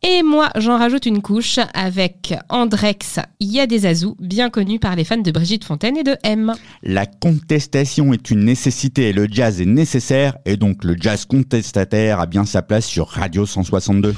Et 0.08 0.22
moi, 0.22 0.50
j'en 0.54 0.78
rajoute 0.78 1.04
une 1.06 1.20
couche 1.20 1.58
avec 1.74 2.32
Andrex 2.48 3.18
Ya 3.40 3.66
des 3.66 3.86
Azou, 3.86 4.14
bien 4.20 4.50
connu 4.50 4.78
par 4.78 4.94
les 4.94 5.02
fans 5.02 5.16
de 5.16 5.32
Brigitte 5.32 5.64
Fontaine 5.64 5.96
et 5.96 6.04
de 6.04 6.16
M. 6.22 6.54
La 6.84 7.06
contestation 7.06 8.12
est 8.12 8.30
une 8.30 8.44
nécessité 8.44 9.08
et 9.08 9.12
le 9.12 9.26
jazz 9.28 9.60
est 9.60 9.66
nécessaire 9.66 10.36
et 10.44 10.56
donc 10.56 10.84
le 10.84 10.94
jazz 10.96 11.24
contestataire 11.24 12.20
a 12.20 12.26
bien 12.26 12.44
sa 12.44 12.62
place 12.62 12.86
sur 12.86 13.08
Radio 13.08 13.46
162. 13.46 14.14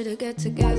I 0.00 0.02
want 0.02 0.08
you 0.08 0.16
to 0.16 0.24
get 0.24 0.38
together. 0.38 0.69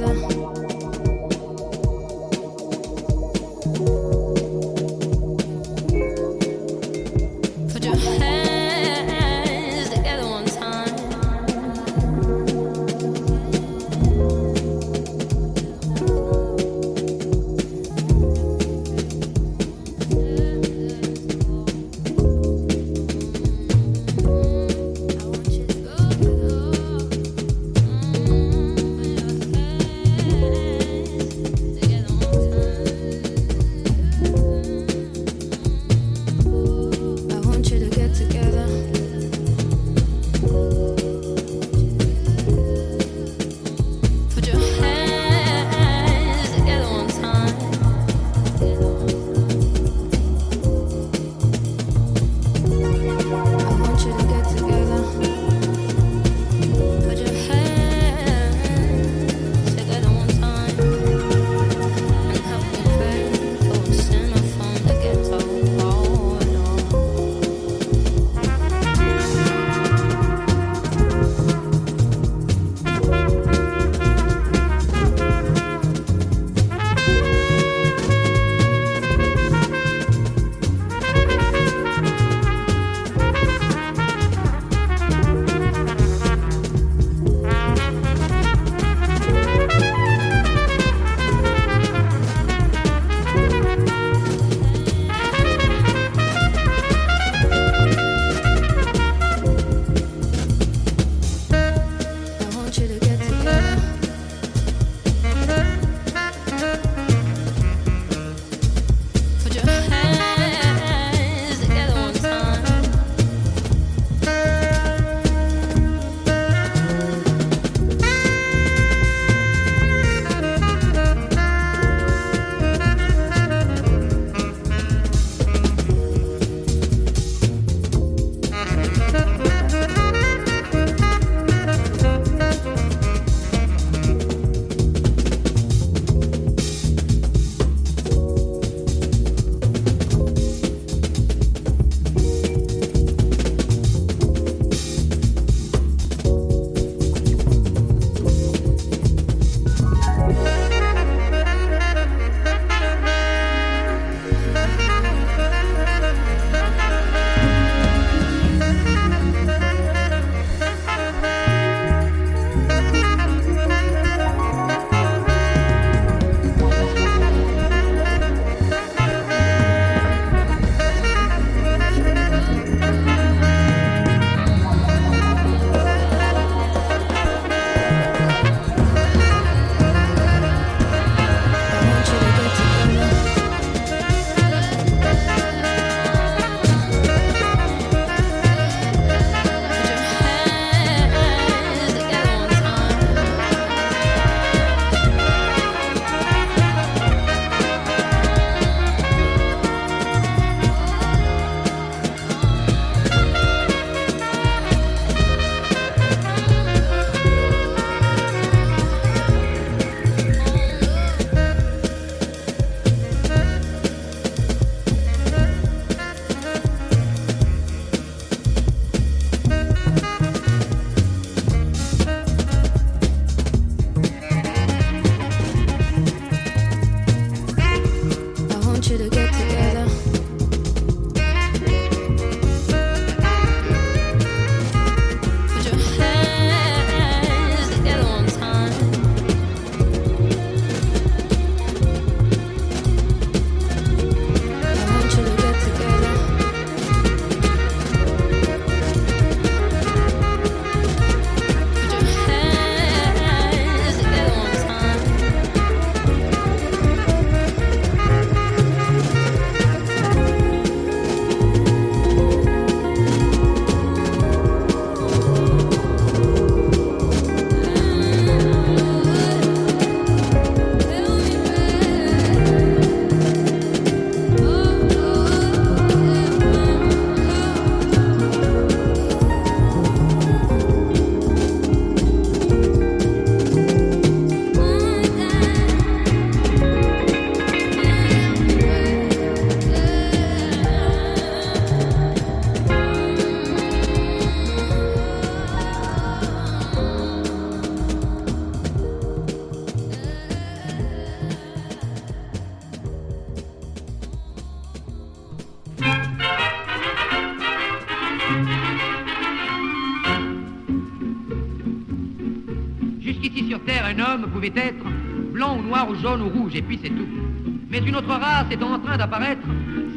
Une 317.86 317.96
autre 317.96 318.08
race 318.08 318.46
est 318.52 318.64
en 318.64 318.80
train 318.80 318.98
d'apparaître, 318.98 319.48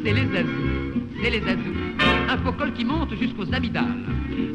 c'est 0.03 0.13
les 0.13 0.37
azous. 0.37 0.75
C'est 1.21 1.29
les 1.29 1.43
azous. 1.43 1.75
Un 2.29 2.37
faux 2.39 2.51
col 2.51 2.73
qui 2.73 2.83
monte 2.83 3.15
jusqu'aux 3.15 3.51
amygdales, 3.53 4.03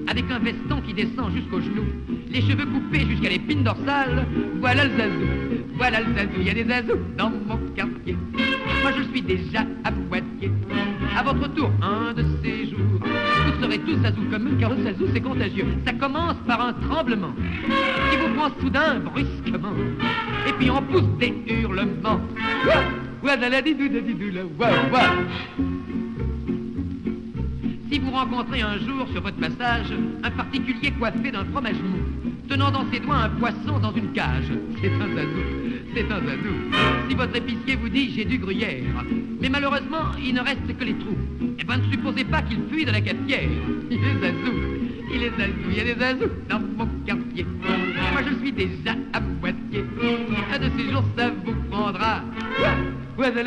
avec 0.09 0.25
un 0.31 0.39
veston 0.39 0.81
qui 0.83 0.93
descend 0.93 1.33
jusqu'aux 1.33 1.61
genoux, 1.61 1.87
les 2.31 2.43
cheveux 2.43 2.67
coupés 2.67 3.07
jusqu'à 3.07 3.31
l'épine 3.31 3.63
dorsale. 3.63 4.27
Voilà 4.61 4.85
le 4.85 4.91
zazou, 4.91 5.27
voilà 5.77 6.01
le 6.01 6.15
zazou. 6.15 6.39
Il 6.39 6.47
y 6.47 6.51
a 6.51 6.55
des 6.55 6.71
azous 6.71 6.99
dans 7.17 7.31
mon 7.31 7.57
quartier. 7.75 8.17
Moi 8.83 8.93
je 8.97 9.03
suis 9.11 9.23
déjà 9.23 9.65
à 9.85 9.93
Poitiers. 9.93 10.53
À 11.17 11.23
votre 11.23 11.53
tour, 11.55 11.71
un 11.83 12.13
de 12.13 12.25
ces 12.43 12.71
jours, 12.71 12.79
vous 13.01 13.63
serez 13.63 13.79
tous 13.79 13.97
zazous 14.03 14.29
comme 14.31 14.49
eux, 14.49 14.57
car 14.61 14.71
le 14.71 14.83
zazou 14.85 15.07
c'est 15.13 15.21
contagieux. 15.21 15.67
Ça 15.87 15.93
commence 15.93 16.37
par 16.47 16.61
un 16.61 16.73
tremblement 16.73 17.35
qui 18.11 18.17
vous 18.17 18.35
prend 18.35 18.51
soudain 18.61 19.01
brusquement, 19.01 19.75
et 20.47 20.53
puis 20.53 20.71
on 20.71 20.83
pousse 20.83 21.09
des 21.19 21.33
Si 27.91 27.99
vous 27.99 28.11
rencontrez 28.11 28.61
un 28.61 28.77
jour 28.79 29.09
sur 29.13 29.23
votre 29.23 29.39
passage 29.39 29.87
un 30.23 30.31
particulier 30.31 30.91
coiffé 30.91 31.31
d'un 31.31 31.47
fromage 31.47 31.77
mou, 31.77 32.01
tenant 32.51 32.71
dans 32.71 32.85
ses 32.93 33.01
doigts 33.01 33.17
un 33.17 33.31
poisson 33.31 33.79
dans 33.81 33.95
une 33.95 34.13
cage, 34.13 34.53
c'est 34.83 34.93
un 34.93 35.09
zazou, 35.15 35.43
c'est 35.95 36.05
un 36.13 36.21
zazou. 36.21 36.55
Si 37.09 37.15
votre 37.15 37.35
épicier 37.35 37.77
vous 37.77 37.89
dit 37.89 38.13
j'ai 38.15 38.27
du 38.27 38.37
gruyère, 38.37 38.85
mais 39.41 39.49
malheureusement 39.49 40.13
il 40.23 40.35
ne 40.35 40.41
reste 40.41 40.77
que 40.79 40.85
les 40.85 40.99
trous, 40.99 41.17
eh 41.59 41.65
ben 41.65 41.79
ne 41.79 41.91
supposez 41.91 42.25
pas 42.25 42.43
qu'il 42.43 42.59
fuit 42.71 42.85
de 42.85 42.91
la 42.91 43.01
cafetière. 43.01 43.49
Il 43.91 43.97
est 43.97 44.21
zazou, 44.21 44.53
il 45.15 45.23
est 45.23 45.31
zazou, 45.31 45.71
il 45.71 45.77
y 45.79 45.81
a 45.81 45.85
des 45.85 45.99
zazous 45.99 46.31
dans 46.51 46.61
mon 46.61 46.87
quartier. 47.07 47.47
Moi 47.63 48.23
je 48.29 48.35
suis 48.39 48.53
déjà 48.53 48.90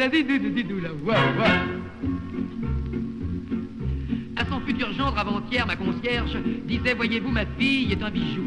la. 0.04 0.90
À 4.36 4.46
son 4.46 4.60
futur 4.62 4.92
gendre 4.94 5.18
avant-hier, 5.18 5.66
ma 5.66 5.76
concierge 5.76 6.38
disait 6.66 6.94
Voyez-vous, 6.94 7.30
ma 7.30 7.46
fille 7.58 7.92
est 7.92 8.04
un 8.04 8.10
bijou. 8.10 8.44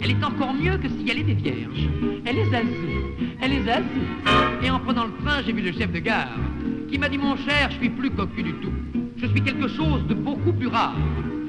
Elle 0.00 0.12
est 0.12 0.24
encore 0.24 0.54
mieux 0.54 0.76
que 0.78 0.88
si 0.88 1.08
elle 1.10 1.18
était 1.18 1.34
vierge. 1.34 1.88
Elle 2.24 2.38
est 2.38 2.54
azou, 2.54 3.02
elle 3.40 3.52
est 3.52 3.68
azou. 3.68 3.84
Et 4.62 4.70
en 4.70 4.78
prenant 4.80 5.04
le 5.06 5.12
train, 5.24 5.42
j'ai 5.44 5.52
vu 5.52 5.62
le 5.62 5.72
chef 5.72 5.90
de 5.92 5.98
gare 5.98 6.36
qui 6.88 6.98
m'a 6.98 7.08
dit 7.08 7.18
Mon 7.18 7.36
cher, 7.36 7.70
je 7.70 7.78
suis 7.78 7.90
plus 7.90 8.10
cocu 8.10 8.42
du 8.42 8.52
tout. 8.54 8.72
Je 9.16 9.26
suis 9.26 9.40
quelque 9.40 9.68
chose 9.68 10.06
de 10.06 10.14
beaucoup 10.14 10.52
plus 10.52 10.68
rare. 10.68 10.96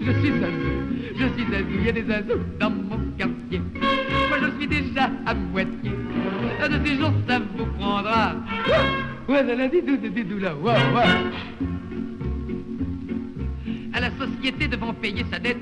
Je 0.02 0.12
suis 0.12 0.32
azou, 0.32 1.16
je 1.16 1.26
suis 1.26 1.56
azou. 1.56 1.68
Il 1.80 1.86
y 1.86 1.90
a 1.90 1.92
des 1.92 2.12
azous 2.12 2.42
dans 2.60 2.70
mon 2.72 2.98
quartier. 3.18 3.62
Moi, 4.30 4.38
je 4.42 4.58
suis 4.58 4.68
déjà 4.68 5.12
à 5.26 5.36
Poitiers. 5.36 5.92
Un 6.62 6.70
de 6.70 6.86
ces 6.86 6.96
jours, 6.96 7.14
ça 7.28 7.40
vous 7.40 7.66
prendra. 7.78 8.36
À 13.94 14.00
la 14.00 14.10
société 14.18 14.68
devant 14.68 14.94
payer 14.94 15.26
sa 15.32 15.40
dette. 15.40 15.58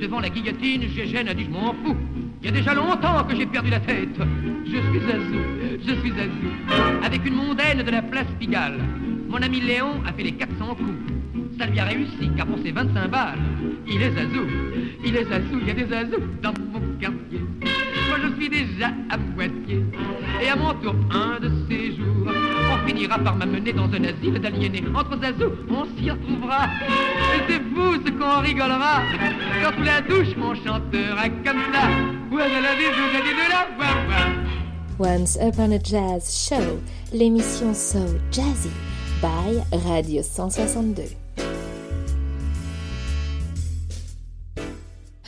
Devant 0.00 0.20
la 0.20 0.28
guillotine, 0.28 0.82
Gégène 0.94 1.28
a 1.28 1.34
dit 1.34 1.44
je 1.44 1.50
m'en 1.50 1.72
fous. 1.72 1.96
Il 2.42 2.46
y 2.46 2.48
a 2.48 2.52
déjà 2.52 2.74
longtemps 2.74 3.24
que 3.24 3.34
j'ai 3.34 3.46
perdu 3.46 3.70
la 3.70 3.80
tête. 3.80 4.20
Je 4.64 4.70
suis 4.70 5.10
azou, 5.10 5.40
je 5.86 5.94
suis 5.94 6.12
azou. 6.12 6.50
Avec 7.02 7.26
une 7.26 7.34
mondaine 7.34 7.82
de 7.82 7.90
la 7.90 8.02
place 8.02 8.26
Pigalle, 8.38 8.78
mon 9.28 9.42
ami 9.42 9.60
Léon 9.60 10.02
a 10.06 10.12
fait 10.12 10.24
les 10.24 10.32
400 10.32 10.74
coups. 10.76 10.92
Ça 11.58 11.66
lui 11.66 11.80
a 11.80 11.84
réussi, 11.84 12.30
car 12.36 12.46
pour 12.46 12.58
ses 12.58 12.70
25 12.70 13.10
balles, 13.10 13.38
il 13.86 14.00
est 14.00 14.16
azou, 14.16 14.46
il 15.04 15.16
est 15.16 15.32
azou, 15.32 15.58
il 15.60 15.66
y 15.66 15.70
a 15.70 15.74
des 15.74 15.92
azous 15.92 16.22
dans 16.40 16.52
mon 16.72 16.80
quartier. 17.00 17.40
Moi 18.08 18.18
je 18.22 18.40
suis 18.40 18.48
déjà 18.48 18.92
à 19.10 19.18
Poitiers, 19.34 19.84
et 20.40 20.48
à 20.48 20.56
mon 20.56 20.72
tour, 20.74 20.94
un 21.10 21.40
de 21.40 21.50
ces 21.68 21.96
jours, 21.96 22.30
on 22.82 22.86
finira 22.88 23.18
par 23.18 23.36
m'amener 23.36 23.72
dans 23.72 23.84
un 23.84 24.04
asile 24.04 24.38
d'aliénés. 24.40 24.84
Entre 24.94 25.18
azous, 25.24 25.52
on 25.70 25.84
s'y 25.96 26.10
retrouvera. 26.10 26.66
Et 27.36 27.40
c'est 27.48 27.60
fou 27.74 27.94
ce 28.04 28.10
qu'on 28.12 28.40
rigolera, 28.40 29.02
quand 29.62 29.72
sous 29.76 29.82
la 29.84 30.00
douche 30.02 30.34
on 30.40 30.54
chantera 30.54 31.28
comme 31.44 31.62
ça. 31.72 31.88
Ouais, 32.30 32.48
la 32.48 32.74
vie, 32.74 32.90
je 32.94 33.00
vous 33.00 33.16
ai 33.18 33.22
dit 33.22 33.34
de 33.34 33.48
la 33.50 33.66
voix, 33.76 33.96
Once 35.00 35.38
Upon 35.40 35.70
a 35.72 35.78
Jazz 35.82 36.48
Show, 36.48 36.80
l'émission 37.12 37.72
So 37.72 38.00
Jazzy 38.32 38.70
by 39.22 39.60
Radio 39.88 40.22
162. 40.22 41.02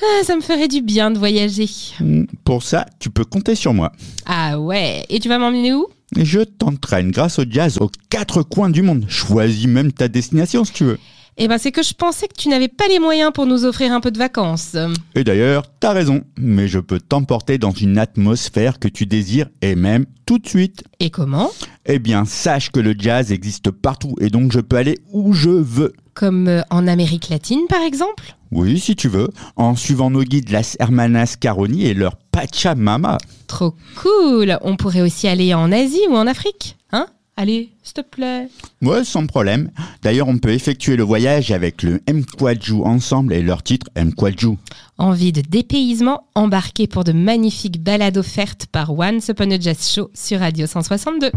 Ah, 0.02 0.24
ça 0.24 0.34
me 0.34 0.40
ferait 0.40 0.66
du 0.68 0.80
bien 0.80 1.10
de 1.10 1.18
voyager. 1.18 1.66
Hmm, 2.00 2.24
Pour 2.44 2.62
ça, 2.62 2.86
tu 2.98 3.10
peux 3.10 3.24
compter 3.24 3.54
sur 3.54 3.74
moi. 3.74 3.92
Ah 4.26 4.58
ouais, 4.58 5.04
et 5.08 5.20
tu 5.20 5.28
vas 5.28 5.38
m'emmener 5.38 5.74
où? 5.74 5.86
Je 6.16 6.40
t'entraîne 6.40 7.10
grâce 7.10 7.38
au 7.38 7.44
jazz 7.48 7.78
aux 7.78 7.90
quatre 8.08 8.42
coins 8.42 8.70
du 8.70 8.82
monde. 8.82 9.04
Choisis 9.08 9.66
même 9.66 9.92
ta 9.92 10.08
destination 10.08 10.64
si 10.64 10.72
tu 10.72 10.84
veux. 10.84 10.98
Eh 11.36 11.48
ben 11.48 11.58
c'est 11.58 11.72
que 11.72 11.82
je 11.82 11.94
pensais 11.94 12.28
que 12.28 12.34
tu 12.36 12.48
n'avais 12.48 12.68
pas 12.68 12.86
les 12.88 12.98
moyens 12.98 13.32
pour 13.32 13.46
nous 13.46 13.64
offrir 13.64 13.92
un 13.92 14.00
peu 14.00 14.10
de 14.10 14.18
vacances. 14.18 14.76
Et 15.14 15.24
d'ailleurs, 15.24 15.64
t'as 15.80 15.92
raison, 15.92 16.22
mais 16.36 16.68
je 16.68 16.78
peux 16.78 17.00
t'emporter 17.00 17.58
dans 17.58 17.70
une 17.70 17.98
atmosphère 17.98 18.78
que 18.78 18.88
tu 18.88 19.06
désires 19.06 19.48
et 19.62 19.74
même 19.74 20.04
tout 20.26 20.38
de 20.38 20.48
suite. 20.48 20.84
Et 20.98 21.10
comment? 21.10 21.50
Eh 21.86 21.98
bien, 21.98 22.24
sache 22.24 22.70
que 22.70 22.80
le 22.80 22.94
jazz 22.98 23.32
existe 23.32 23.70
partout 23.70 24.14
et 24.20 24.28
donc 24.28 24.52
je 24.52 24.60
peux 24.60 24.76
aller 24.76 24.98
où 25.12 25.32
je 25.32 25.50
veux. 25.50 25.92
Comme 26.14 26.48
euh, 26.48 26.62
en 26.70 26.86
Amérique 26.86 27.28
latine 27.30 27.66
par 27.68 27.82
exemple? 27.82 28.36
Oui, 28.52 28.80
si 28.80 28.96
tu 28.96 29.08
veux, 29.08 29.28
en 29.54 29.76
suivant 29.76 30.10
nos 30.10 30.24
guides 30.24 30.50
Las 30.50 30.76
Hermanas 30.80 31.36
Caroni 31.40 31.86
et 31.86 31.94
leur 31.94 32.16
Pachamama. 32.16 33.18
Trop 33.46 33.74
cool 34.02 34.58
On 34.62 34.76
pourrait 34.76 35.02
aussi 35.02 35.28
aller 35.28 35.54
en 35.54 35.70
Asie 35.70 36.06
ou 36.08 36.14
en 36.16 36.26
Afrique, 36.26 36.76
hein? 36.92 37.06
Allez, 37.40 37.70
s'il 37.82 37.94
te 37.94 38.00
plaît. 38.02 38.48
Ouais, 38.82 39.02
sans 39.02 39.24
problème. 39.24 39.70
D'ailleurs, 40.02 40.28
on 40.28 40.36
peut 40.36 40.50
effectuer 40.50 40.96
le 40.96 41.04
voyage 41.04 41.52
avec 41.52 41.82
le 41.82 42.02
Mkwaju 42.06 42.82
ensemble 42.84 43.32
et 43.32 43.40
leur 43.40 43.62
titre 43.62 43.86
Mkwaju. 43.96 44.58
Envie 44.98 45.32
de 45.32 45.40
dépaysement 45.40 46.24
embarqué 46.34 46.86
pour 46.86 47.02
de 47.02 47.12
magnifiques 47.12 47.82
balades 47.82 48.18
offertes 48.18 48.66
par 48.66 48.92
Once 48.92 49.28
Upon 49.28 49.52
a 49.52 49.58
Jazz 49.58 49.90
Show 49.90 50.10
sur 50.12 50.40
Radio 50.40 50.66
162. 50.66 51.30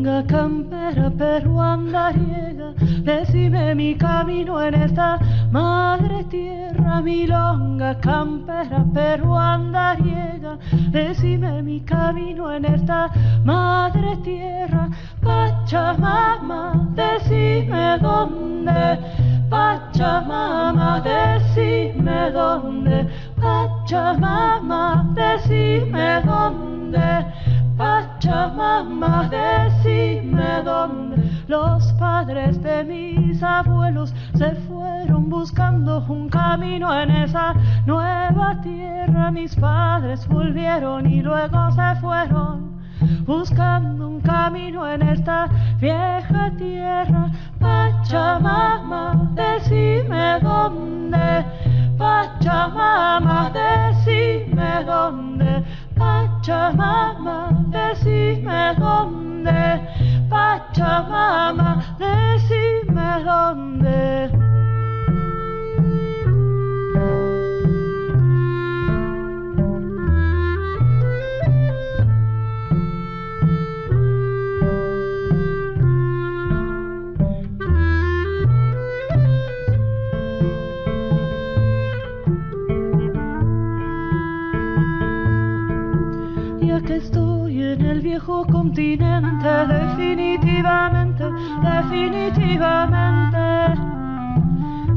Campera 0.00 1.10
peruandariega, 1.10 2.72
decime 3.04 3.74
mi 3.74 3.94
camino 3.94 4.58
en 4.62 4.74
esta 4.74 5.18
madre 5.52 6.24
tierra. 6.24 7.02
Milonga 7.02 7.94
campera 8.00 8.82
peruandariega, 8.94 10.56
decime 10.90 11.62
mi 11.62 11.80
camino 11.80 12.50
en 12.50 12.64
esta 12.64 13.10
madre 13.44 14.16
tierra. 14.24 14.88
Pachamama, 15.20 16.88
decime 16.94 17.98
dónde. 18.00 18.98
Pachamama, 19.50 21.02
decime 21.02 22.30
dónde. 22.30 23.06
Pachamama, 23.36 25.12
decime 25.14 26.22
dónde. 26.24 26.70
Pachamama, 27.80 29.30
decime 29.30 30.62
dónde 30.62 31.16
los 31.48 31.90
padres 31.94 32.62
de 32.62 32.84
mis 32.84 33.42
abuelos 33.42 34.12
se 34.34 34.50
fueron 34.68 35.30
buscando 35.30 36.04
un 36.06 36.28
camino 36.28 36.94
en 36.94 37.10
esa 37.10 37.54
nueva 37.86 38.60
tierra. 38.60 39.30
Mis 39.30 39.56
padres 39.56 40.28
volvieron 40.28 41.10
y 41.10 41.22
luego 41.22 41.70
se 41.70 41.94
fueron 42.02 42.82
buscando 43.24 44.08
un 44.08 44.20
camino 44.20 44.86
en 44.86 45.00
esta 45.00 45.48
vieja 45.78 46.50
tierra. 46.58 47.30
Pachamama, 47.58 49.32
decime 49.34 50.38
dónde. 50.42 51.46
Pachamama, 51.96 53.50
decime 53.54 54.84
dónde. 54.84 55.30
Decime 57.68 58.74
dónde. 58.78 59.80
Pachamama, 60.28 61.96
decime 61.98 63.24
dónde. 63.24 64.30
Viejo 88.20 88.44
continente, 88.46 89.66
definitivamente, 89.66 91.24
definitivamente. 91.62 93.38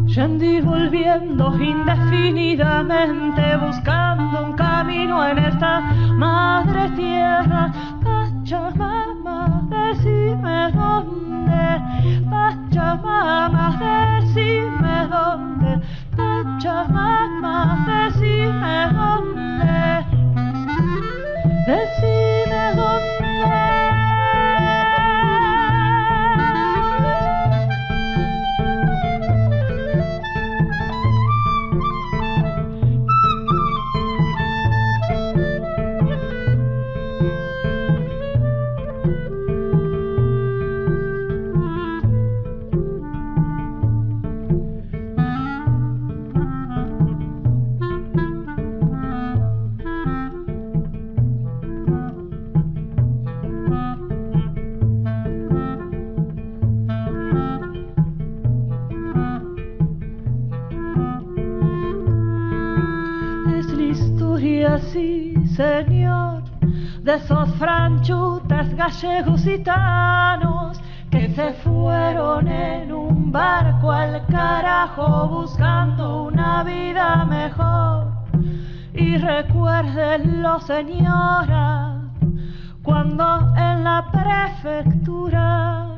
Yendo 0.06 0.46
y 0.46 0.62
volviendo 0.62 1.56
indefinidamente, 1.58 3.58
buscando 3.58 4.46
un 4.46 4.54
camino 4.54 5.26
en 5.26 5.40
esta 5.40 5.82
madre 6.18 6.90
tierra. 6.90 7.72
Pachamama, 8.04 9.64
decime 9.70 10.72
dónde. 10.74 11.82
Pachamama, 12.30 13.78
decime 13.80 15.08
dónde. 15.08 15.82
Pachamama, 16.18 17.86
decime 17.88 18.90
dónde. 18.92 20.06
Decime 21.66 22.76
dónde. 22.76 23.13
Señor, 65.56 66.44
de 67.04 67.16
esos 67.16 67.54
franchutes 67.56 68.76
gallegos 68.76 69.44
gitanos 69.44 70.82
que 71.12 71.30
se 71.30 71.54
fueron 71.64 72.48
en 72.48 72.92
un 72.92 73.32
barco 73.32 73.92
al 73.92 74.26
carajo 74.28 75.28
buscando 75.28 76.24
una 76.24 76.64
vida 76.64 77.26
mejor. 77.26 78.08
Y 78.94 79.18
recuérdenlo, 79.18 80.60
señora, 80.62 82.02
cuando 82.82 83.54
en 83.56 83.84
la 83.84 84.06
prefectura 84.12 85.98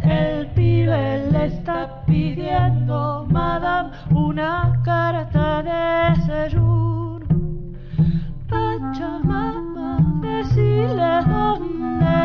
el 0.00 0.46
pibe 0.48 1.30
le 1.30 1.46
está 1.46 2.04
pidiendo, 2.06 3.26
madame, 3.30 3.90
una 4.10 4.80
carta 4.84 5.62
de 5.62 6.20
seyur. 6.26 7.03
Pachamama, 8.84 9.98
decime 10.20 11.22
dónde. 11.26 12.18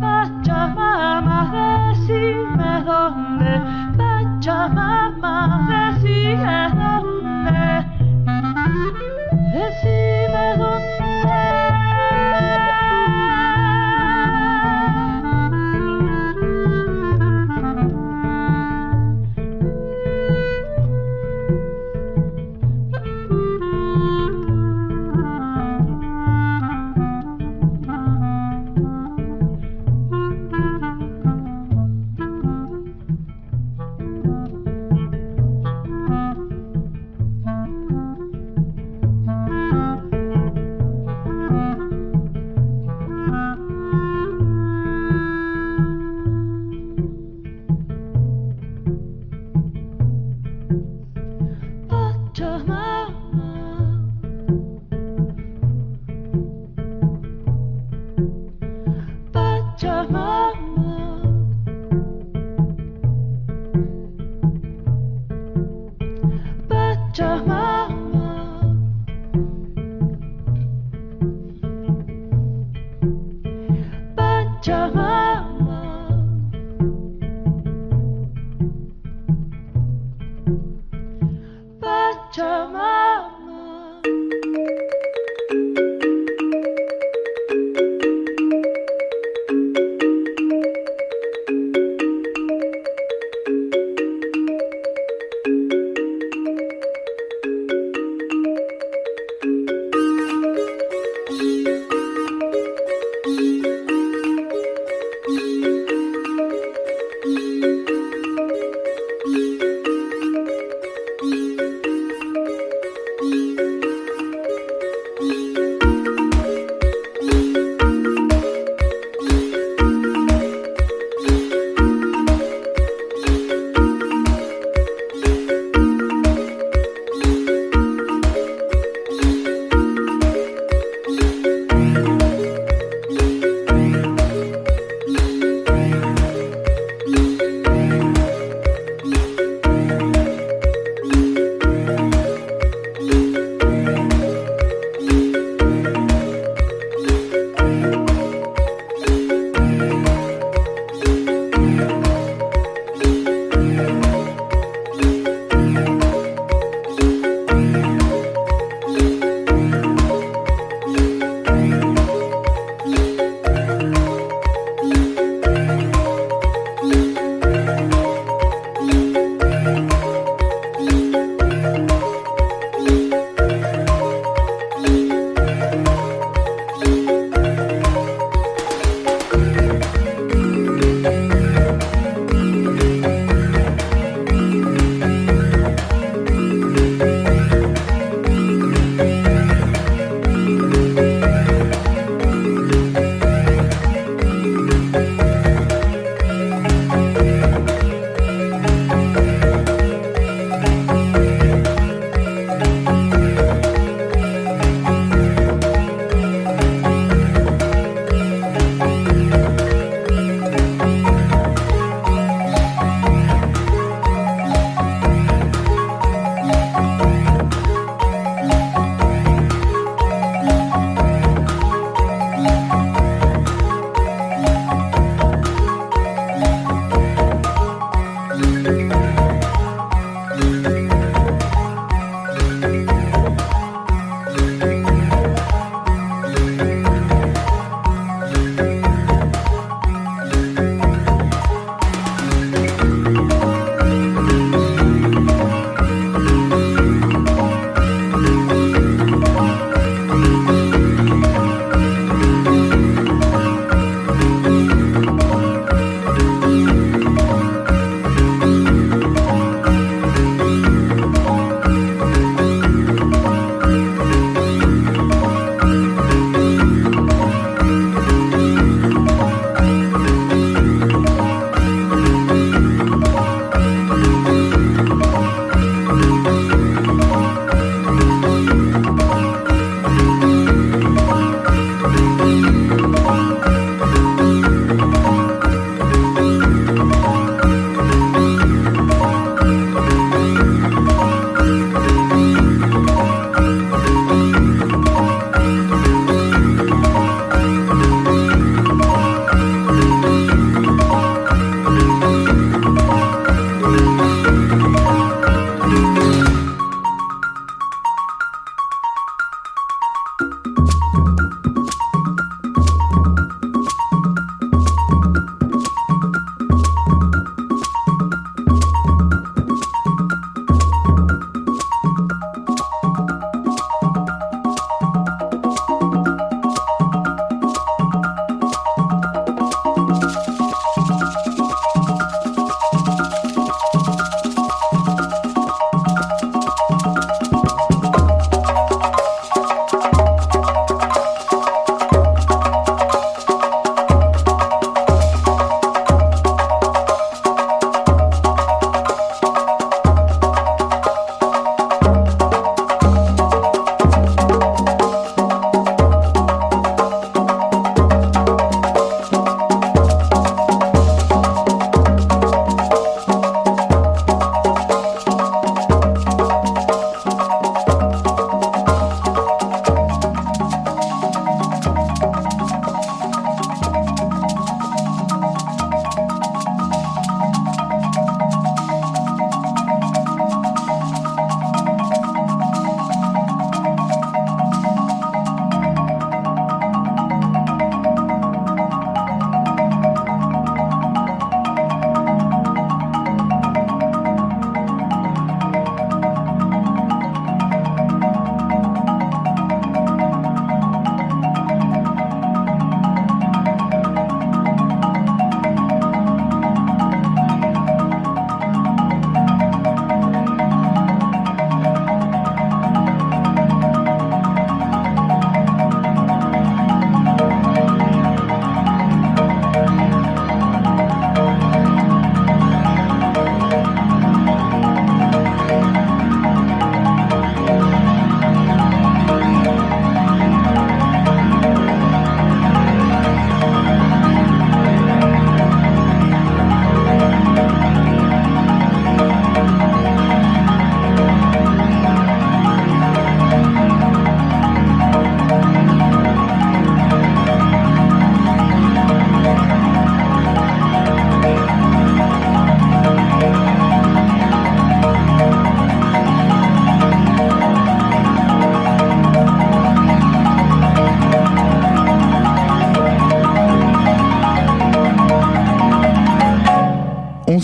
Pachamama, 0.00 1.38
decime 1.52 2.82
dónde. 2.84 3.52
Pachamama, 3.96 5.34
decime 5.70 6.58
dónde. 6.74 7.62
Decime 9.52 10.11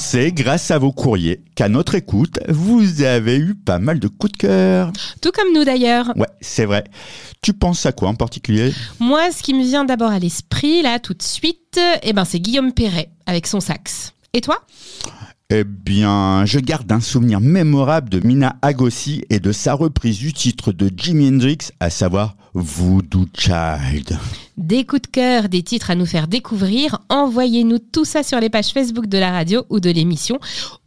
sait, 0.09 0.33
grâce 0.33 0.71
à 0.71 0.79
vos 0.79 0.91
courriers, 0.91 1.43
qu'à 1.55 1.69
notre 1.69 1.95
écoute, 1.95 2.39
vous 2.49 3.03
avez 3.03 3.37
eu 3.37 3.55
pas 3.55 3.79
mal 3.79 4.01
de 4.01 4.09
coups 4.09 4.33
de 4.33 4.39
cœur. 4.39 4.91
Tout 5.21 5.31
comme 5.33 5.53
nous 5.55 5.65
d'ailleurs. 5.65 6.15
Ouais, 6.17 6.29
c'est 6.41 6.65
vrai. 6.65 6.85
Tu 7.43 7.53
penses 7.53 7.85
à 7.85 7.93
quoi 7.93 8.09
en 8.09 8.15
particulier? 8.15 8.73
Moi, 9.01 9.31
ce 9.31 9.43
qui 9.43 9.53
me 9.53 9.63
vient 9.63 9.85
d'abord 9.85 10.11
à 10.11 10.19
l'esprit, 10.19 10.81
là, 10.81 10.99
tout 10.99 11.13
de 11.13 11.23
suite, 11.23 11.79
eh 12.03 12.15
ben, 12.15 12.25
c'est 12.25 12.41
Guillaume 12.41 12.73
Perret 12.73 13.11
avec 13.27 13.47
son 13.47 13.61
sax. 13.61 14.15
Et 14.33 14.41
toi? 14.41 14.65
Eh 15.51 15.65
bien, 15.65 16.47
je 16.47 16.59
garde 16.59 16.91
un 16.91 17.01
souvenir 17.01 17.41
mémorable 17.41 18.09
de 18.09 18.27
Mina 18.27 18.57
Agossi 18.63 19.25
et 19.29 19.41
de 19.41 19.53
sa 19.53 19.75
reprise 19.75 20.19
du 20.19 20.33
titre 20.33 20.73
de 20.73 20.91
Jimi 20.97 21.29
Hendrix, 21.29 21.59
à 21.81 21.91
savoir 21.91 22.38
Voodoo 22.55 23.27
Child. 23.35 24.19
Des 24.57 24.85
coups 24.85 25.03
de 25.03 25.07
cœur, 25.07 25.49
des 25.49 25.63
titres 25.63 25.91
à 25.91 25.95
nous 25.95 26.07
faire 26.07 26.29
découvrir, 26.29 27.01
envoyez-nous 27.09 27.79
tout 27.79 28.05
ça 28.05 28.23
sur 28.23 28.41
les 28.41 28.51
pages 28.51 28.73
Facebook 28.73 29.07
de 29.07 29.19
la 29.19 29.31
radio 29.31 29.65
ou 29.71 29.81
de 29.81 29.91
l'émission, 29.91 30.41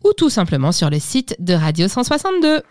ou 0.03 0.11
tout 0.13 0.29
simplement 0.29 0.71
sur 0.71 0.89
le 0.89 0.99
site 0.99 1.35
de 1.39 1.53
Radio 1.53 1.87
162. 1.87 2.61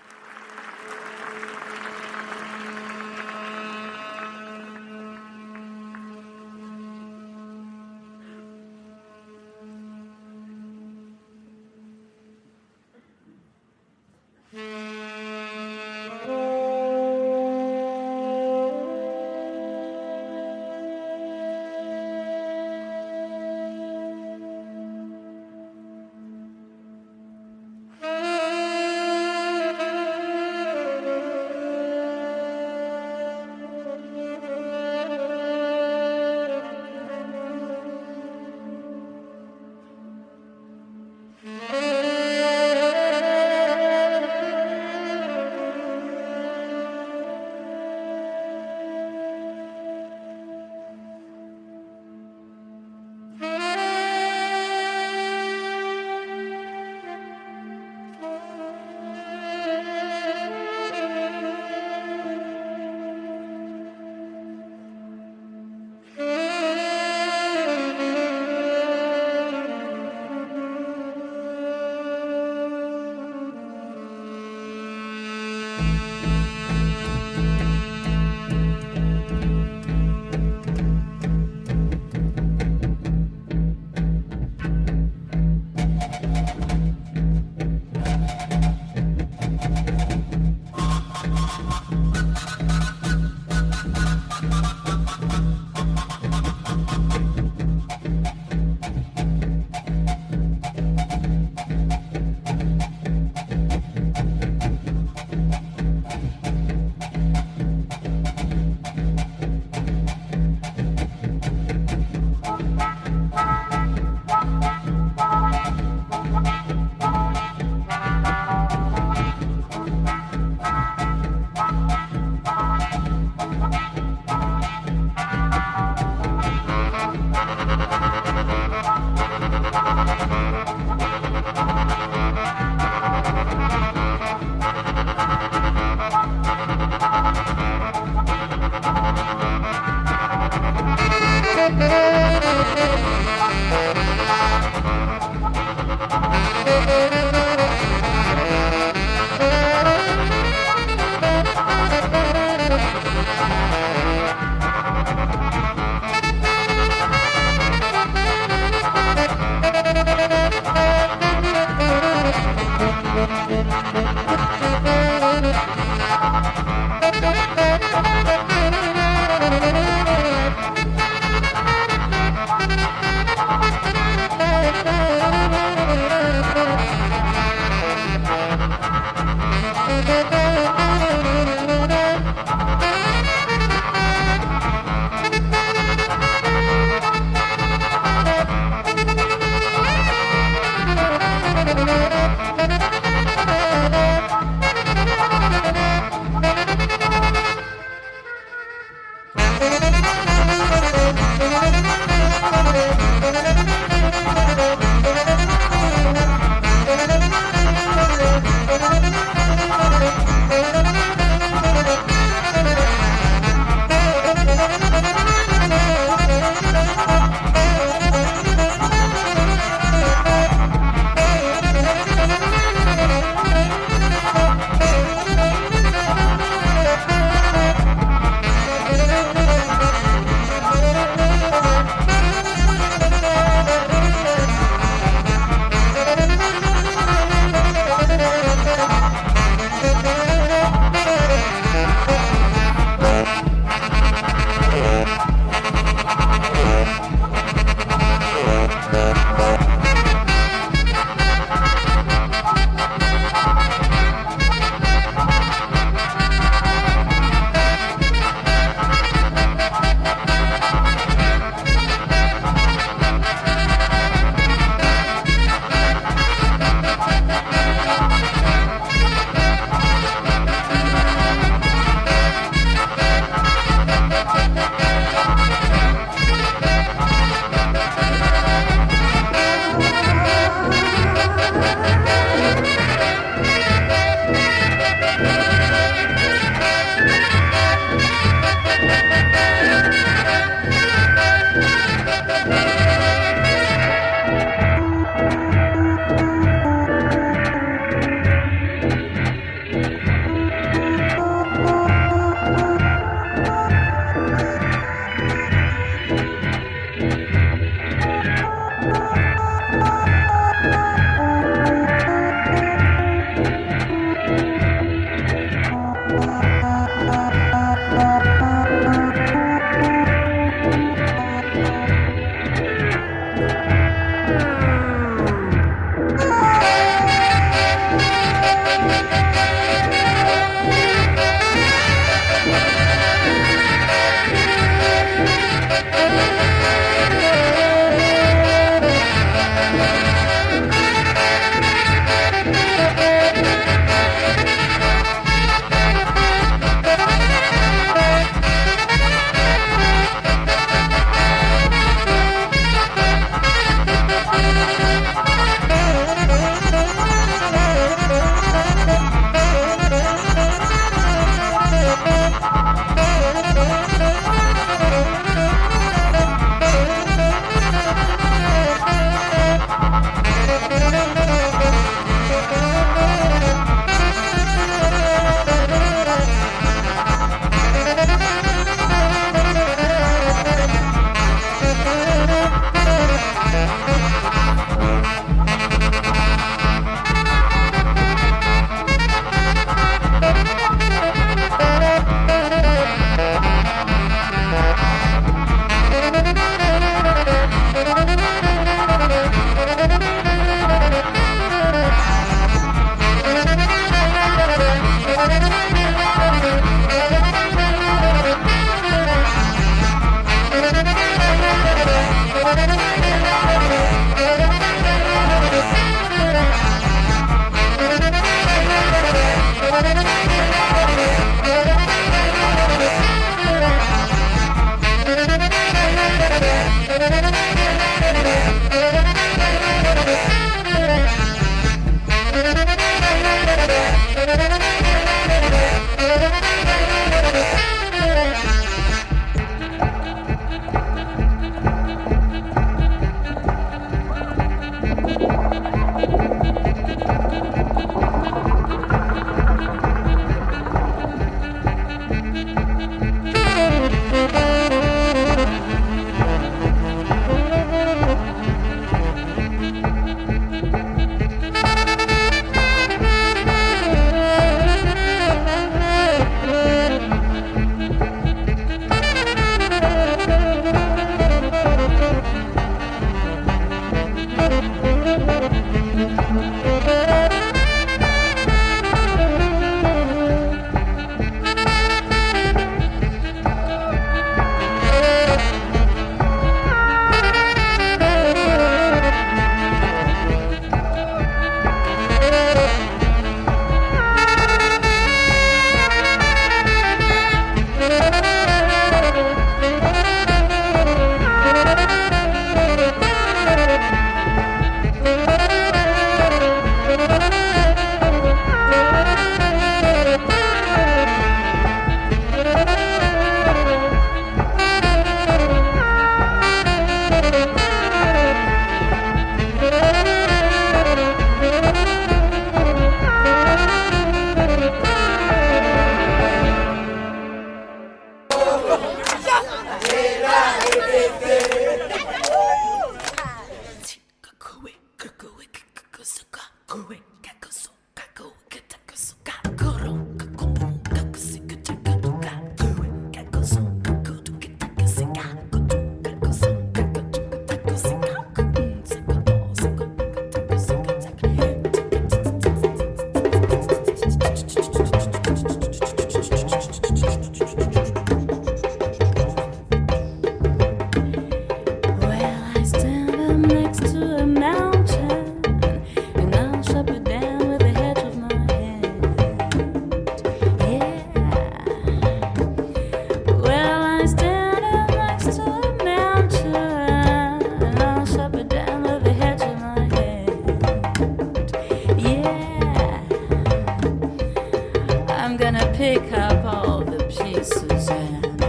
Up 586.21 586.45
all 586.45 586.81
the 586.81 587.03
pieces 587.05 587.89
and. 587.89 588.40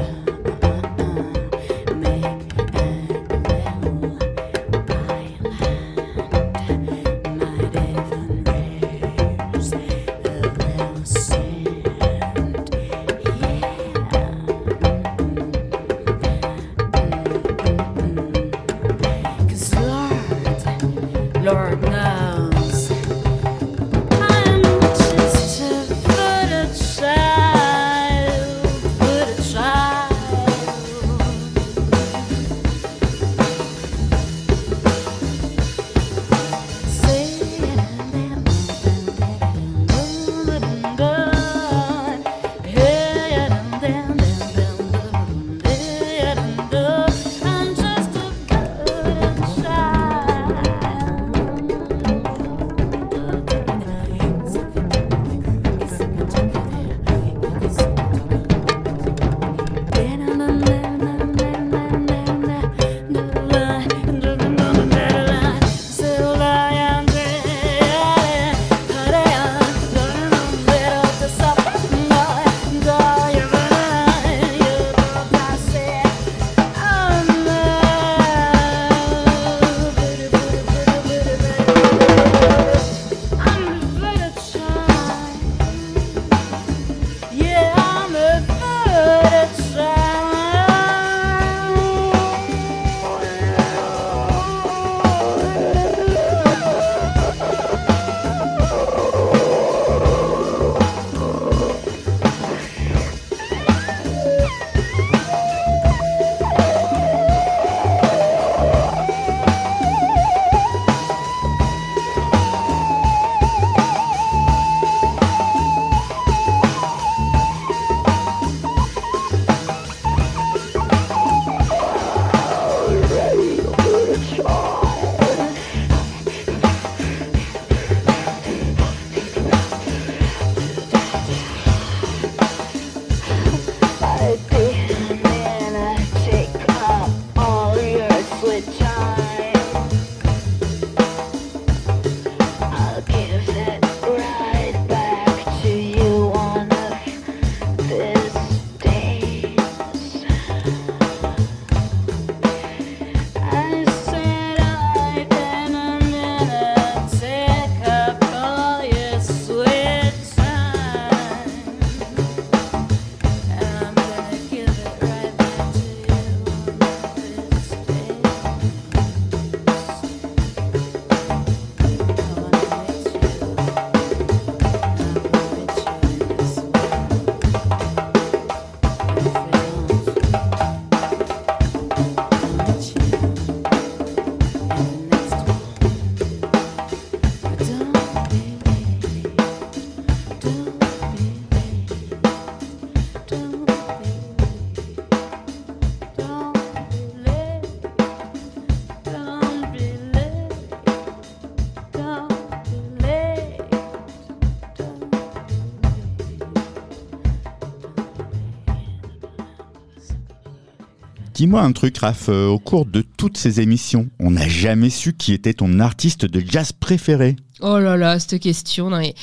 Dis-moi 211.41 211.63
un 211.63 211.71
truc, 211.71 211.97
Raph, 211.97 212.29
euh, 212.29 212.45
au 212.45 212.59
cours 212.59 212.85
de 212.85 213.01
toutes 213.01 213.35
ces 213.35 213.61
émissions, 213.61 214.07
on 214.19 214.29
n'a 214.29 214.47
jamais 214.47 214.91
su 214.91 215.13
qui 215.13 215.33
était 215.33 215.55
ton 215.55 215.79
artiste 215.79 216.23
de 216.23 216.39
jazz 216.39 216.71
préféré. 216.71 217.35
Oh 217.61 217.79
là 217.79 217.97
là, 217.97 218.19
cette 218.19 218.39
question, 218.39 218.91
non 218.91 218.99
mais 218.99 219.15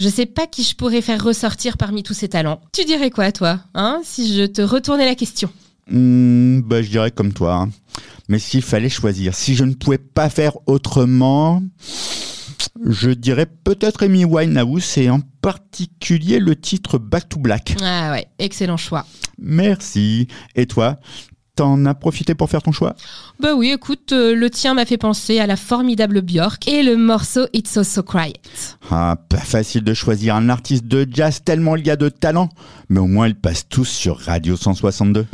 je 0.00 0.08
sais 0.08 0.24
pas 0.24 0.46
qui 0.46 0.62
je 0.62 0.74
pourrais 0.74 1.02
faire 1.02 1.22
ressortir 1.22 1.76
parmi 1.76 2.02
tous 2.02 2.14
ces 2.14 2.30
talents. 2.30 2.62
Tu 2.72 2.86
dirais 2.86 3.10
quoi, 3.10 3.30
toi, 3.30 3.60
hein, 3.74 4.00
si 4.04 4.34
je 4.34 4.44
te 4.46 4.62
retournais 4.62 5.04
la 5.04 5.14
question? 5.14 5.50
Hmm, 5.90 6.60
bah, 6.62 6.80
je 6.80 6.88
dirais 6.88 7.10
comme 7.10 7.34
toi. 7.34 7.56
hein. 7.56 7.70
Mais 8.30 8.38
s'il 8.38 8.62
fallait 8.62 8.88
choisir, 8.88 9.34
si 9.34 9.54
je 9.54 9.64
ne 9.64 9.74
pouvais 9.74 9.98
pas 9.98 10.30
faire 10.30 10.56
autrement, 10.66 11.62
je 12.86 13.10
dirais 13.10 13.44
peut-être 13.64 14.02
Amy 14.04 14.24
Winehouse 14.24 14.96
et 14.96 15.10
en 15.10 15.20
particulier 15.42 16.38
le 16.38 16.56
titre 16.56 16.96
Back 16.96 17.28
to 17.28 17.38
Black. 17.38 17.76
Ah 17.82 18.12
ouais, 18.12 18.28
excellent 18.38 18.78
choix. 18.78 19.04
Merci. 19.38 20.26
Et 20.54 20.64
toi, 20.64 20.98
t'en 21.56 21.84
as 21.86 21.94
profité 21.94 22.34
pour 22.34 22.48
faire 22.48 22.62
ton 22.62 22.72
choix? 22.72 22.94
Bah 23.40 23.54
oui, 23.54 23.72
écoute, 23.72 24.12
euh, 24.12 24.34
le 24.34 24.50
tien 24.50 24.74
m'a 24.74 24.84
fait 24.84 24.98
penser 24.98 25.40
à 25.40 25.46
la 25.46 25.56
formidable 25.56 26.20
Björk 26.20 26.68
et 26.68 26.82
le 26.82 26.96
morceau 26.96 27.46
It's 27.52 27.72
So 27.72 27.82
So 27.82 28.02
Quiet. 28.02 28.34
Ah, 28.90 29.16
pas 29.28 29.38
facile 29.38 29.82
de 29.82 29.94
choisir 29.94 30.36
un 30.36 30.48
artiste 30.48 30.86
de 30.86 31.06
jazz 31.10 31.42
tellement 31.42 31.76
il 31.76 31.86
y 31.86 31.90
a 31.90 31.96
de 31.96 32.08
talent, 32.08 32.50
mais 32.88 33.00
au 33.00 33.06
moins 33.06 33.26
ils 33.26 33.34
passent 33.34 33.68
tous 33.68 33.86
sur 33.86 34.18
Radio 34.18 34.56
162. 34.56 35.26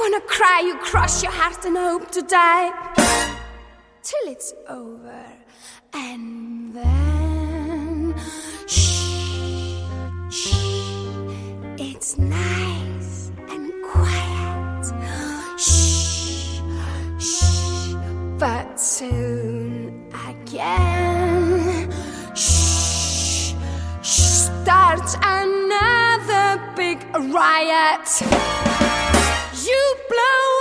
Wanna 0.00 0.20
cry, 0.22 0.62
you 0.64 0.76
cross 0.78 1.22
your 1.22 1.30
heart 1.30 1.62
and 1.66 1.76
hope 1.76 2.10
to 2.10 2.22
die 2.22 2.72
till 4.02 4.32
it's 4.32 4.54
over, 4.66 5.24
and 5.92 6.74
then 6.74 8.14
shh, 8.66 9.84
shh, 10.30 10.54
it's 11.76 12.16
nice 12.16 13.30
and 13.50 13.70
quiet. 13.92 14.86
Shh, 15.58 16.60
shh, 17.18 17.94
but 18.38 18.80
soon 18.80 20.08
again. 20.26 21.92
Shh, 22.34 23.52
shh, 24.00 24.32
starts 24.64 25.14
another 25.20 26.58
big 26.74 27.04
riot. 27.14 28.79
You 29.62 29.96
blow 30.08 30.59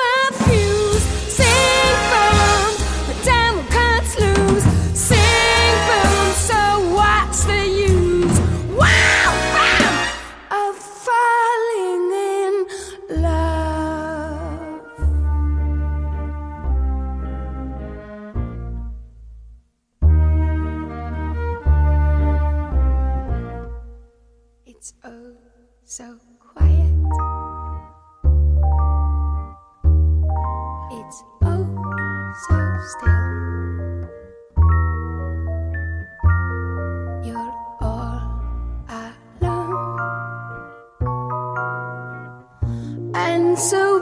swell, 43.59 43.99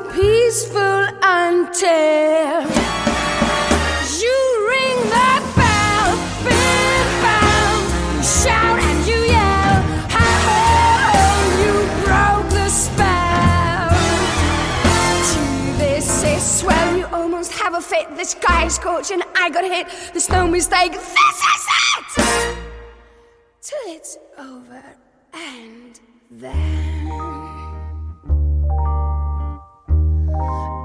you 4.22 4.38
ring 4.70 5.00
the 5.10 5.42
bell 5.58 6.14
boom 6.44 7.08
You 7.26 8.22
shout 8.22 8.78
and 8.80 9.08
you 9.08 9.16
yell. 9.16 9.82
How 10.14 10.30
you 11.64 11.74
broad 12.06 12.46
the 12.52 12.70
spell. 12.70 13.90
Do 15.34 15.42
this 15.80 16.24
is 16.24 16.64
well 16.64 16.96
you 16.96 17.08
almost 17.08 17.52
have 17.54 17.74
a 17.74 17.82
fit. 17.82 18.16
The 18.16 18.26
sky's 18.26 18.76
scorching, 18.76 19.24
I 19.36 19.50
got 19.50 19.64
hit. 19.64 19.88
There's 20.14 20.30
no 20.30 20.46
mistake, 20.48 20.92
this 20.92 21.02
is 21.02 21.08
it! 21.98 22.14
Till 23.62 23.80
it's 23.88 24.20
over, 24.38 24.84
and 25.34 26.00
then 26.30 27.27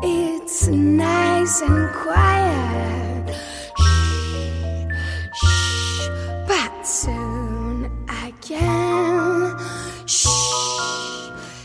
it's 0.03 0.69
nice 0.69 1.63
and 1.63 1.93
quiet. 1.95 3.35
Shh, 3.77 4.87
shh, 5.35 6.09
but 6.47 6.87
soon 6.87 7.91
again, 8.25 9.57
shh, 10.07 10.27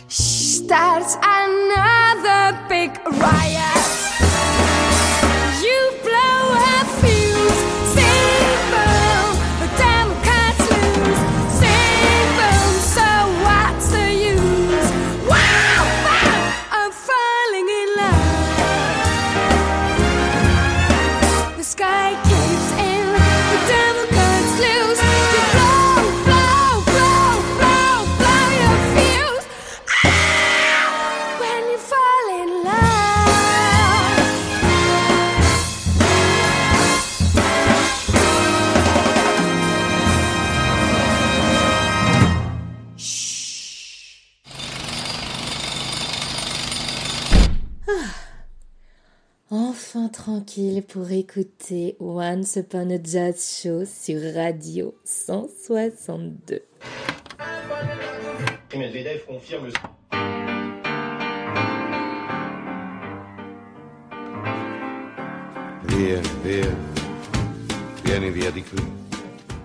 shh, 0.07 0.61
starts 0.63 1.17
another 1.21 2.57
big 2.69 2.91
riot. 3.19 4.06
Enfin 49.49 50.09
tranquille 50.09 50.83
pour 50.83 51.09
écouter 51.09 51.95
Once 52.01 52.57
Upon 52.57 52.89
a 52.89 53.01
Jazz 53.01 53.61
Show 53.63 53.85
sur 53.85 54.19
Radio 54.35 54.93
162. 55.05 56.63
Medvedev 58.75 59.25
confirme 59.25 59.67
le... 59.67 59.73
Via, 65.95 66.21
via. 66.43 66.65
Vieni 68.03 68.29
via 68.31 68.51
di 68.51 68.63
qui. 68.63 69.06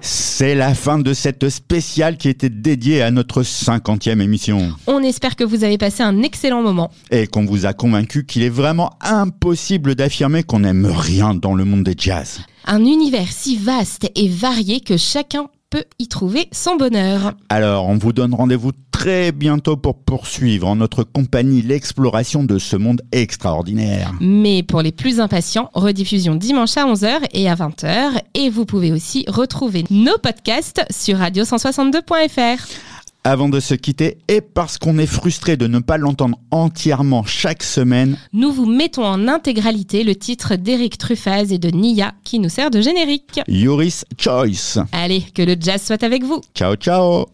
C'est 0.04 0.56
la 0.56 0.74
fin 0.74 0.98
de 0.98 1.14
cette 1.14 1.48
spéciale 1.48 2.16
qui 2.16 2.28
était 2.28 2.50
dédiée 2.50 3.02
à 3.02 3.12
notre 3.12 3.42
50e 3.42 4.20
émission. 4.20 4.72
On 4.88 5.00
espère 5.00 5.36
que 5.36 5.44
vous 5.44 5.62
avez 5.62 5.78
passé 5.78 6.02
un 6.02 6.22
excellent 6.22 6.60
moment. 6.60 6.90
Et 7.12 7.28
qu'on 7.28 7.44
vous 7.44 7.66
a 7.66 7.72
convaincu 7.72 8.26
qu'il 8.26 8.42
est 8.42 8.48
vraiment 8.48 8.90
impossible 9.00 9.94
d'affirmer 9.94 10.42
qu'on 10.42 10.60
n'aime 10.60 10.86
rien 10.86 11.34
dans 11.36 11.54
le 11.54 11.64
monde 11.64 11.84
des 11.84 11.94
jazz. 11.96 12.40
Un 12.66 12.80
univers 12.80 13.30
si 13.30 13.56
vaste 13.56 14.10
et 14.16 14.28
varié 14.28 14.80
que 14.80 14.96
chacun 14.96 15.46
peut 15.72 15.84
y 15.98 16.06
trouver 16.06 16.48
son 16.52 16.76
bonheur. 16.76 17.32
Alors, 17.48 17.88
on 17.88 17.96
vous 17.96 18.12
donne 18.12 18.34
rendez-vous 18.34 18.72
très 18.90 19.32
bientôt 19.32 19.78
pour 19.78 19.96
poursuivre 19.96 20.68
en 20.68 20.76
notre 20.76 21.02
compagnie 21.02 21.62
l'exploration 21.62 22.44
de 22.44 22.58
ce 22.58 22.76
monde 22.76 23.00
extraordinaire. 23.10 24.12
Mais 24.20 24.62
pour 24.62 24.82
les 24.82 24.92
plus 24.92 25.18
impatients, 25.18 25.70
rediffusion 25.72 26.34
dimanche 26.34 26.76
à 26.76 26.84
11h 26.84 27.20
et 27.32 27.48
à 27.48 27.54
20h. 27.54 28.20
Et 28.34 28.50
vous 28.50 28.66
pouvez 28.66 28.92
aussi 28.92 29.24
retrouver 29.28 29.84
nos 29.90 30.18
podcasts 30.18 30.84
sur 30.90 31.16
radio162.fr. 31.16 32.91
Avant 33.24 33.48
de 33.48 33.60
se 33.60 33.74
quitter, 33.74 34.18
et 34.26 34.40
parce 34.40 34.78
qu'on 34.78 34.98
est 34.98 35.06
frustré 35.06 35.56
de 35.56 35.68
ne 35.68 35.78
pas 35.78 35.96
l'entendre 35.96 36.38
entièrement 36.50 37.22
chaque 37.22 37.62
semaine, 37.62 38.16
Nous 38.32 38.50
vous 38.50 38.66
mettons 38.66 39.04
en 39.04 39.28
intégralité 39.28 40.02
le 40.02 40.16
titre 40.16 40.56
d'Eric 40.56 40.98
Truffaz 40.98 41.52
et 41.52 41.58
de 41.58 41.68
Nia 41.68 42.14
qui 42.24 42.40
nous 42.40 42.48
sert 42.48 42.70
de 42.70 42.80
générique. 42.80 43.40
Yoris 43.46 44.04
Choice. 44.18 44.84
Allez, 44.90 45.22
que 45.34 45.42
le 45.42 45.54
jazz 45.58 45.82
soit 45.82 46.02
avec 46.02 46.24
vous. 46.24 46.40
Ciao 46.54 46.74
ciao 46.74 47.26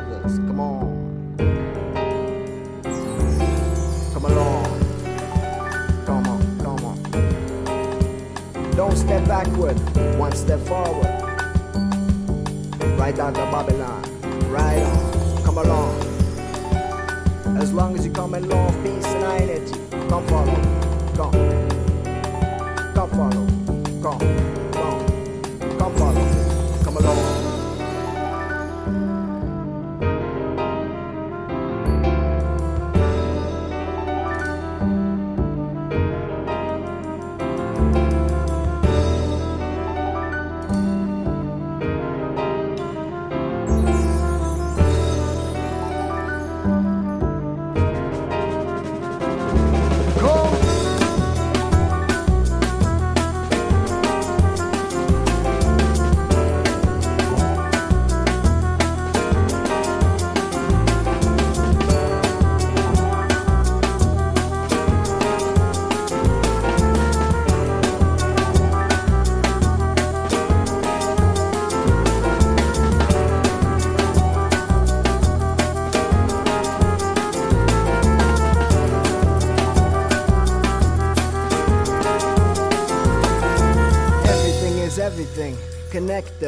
brothers, 0.00 0.38
come 0.38 0.60
on. 0.60 1.36
Come 4.14 4.24
along. 4.24 4.66
Come 6.06 6.26
on, 6.28 6.58
come 6.60 6.84
on. 6.84 6.98
Don't 8.76 8.96
step 8.96 9.26
backward, 9.28 9.78
one 10.18 10.32
step 10.32 10.60
forward. 10.60 11.06
right 12.98 13.18
out 13.18 13.38
of 13.38 13.50
Babylon. 13.50 14.02
Right 14.50 14.82
on, 14.82 15.42
come 15.44 15.58
along. 15.58 16.00
As 17.58 17.72
long 17.72 17.96
as 17.96 18.04
you 18.06 18.12
come 18.12 18.34
in 18.34 18.48
love, 18.48 18.74
peace, 18.84 19.06
and 19.06 19.40
unity, 19.40 19.72
come 20.08 20.26
follow, 20.28 20.54
come, 21.16 21.32
come 22.94 23.10
follow, 23.10 23.46
come, 24.02 24.67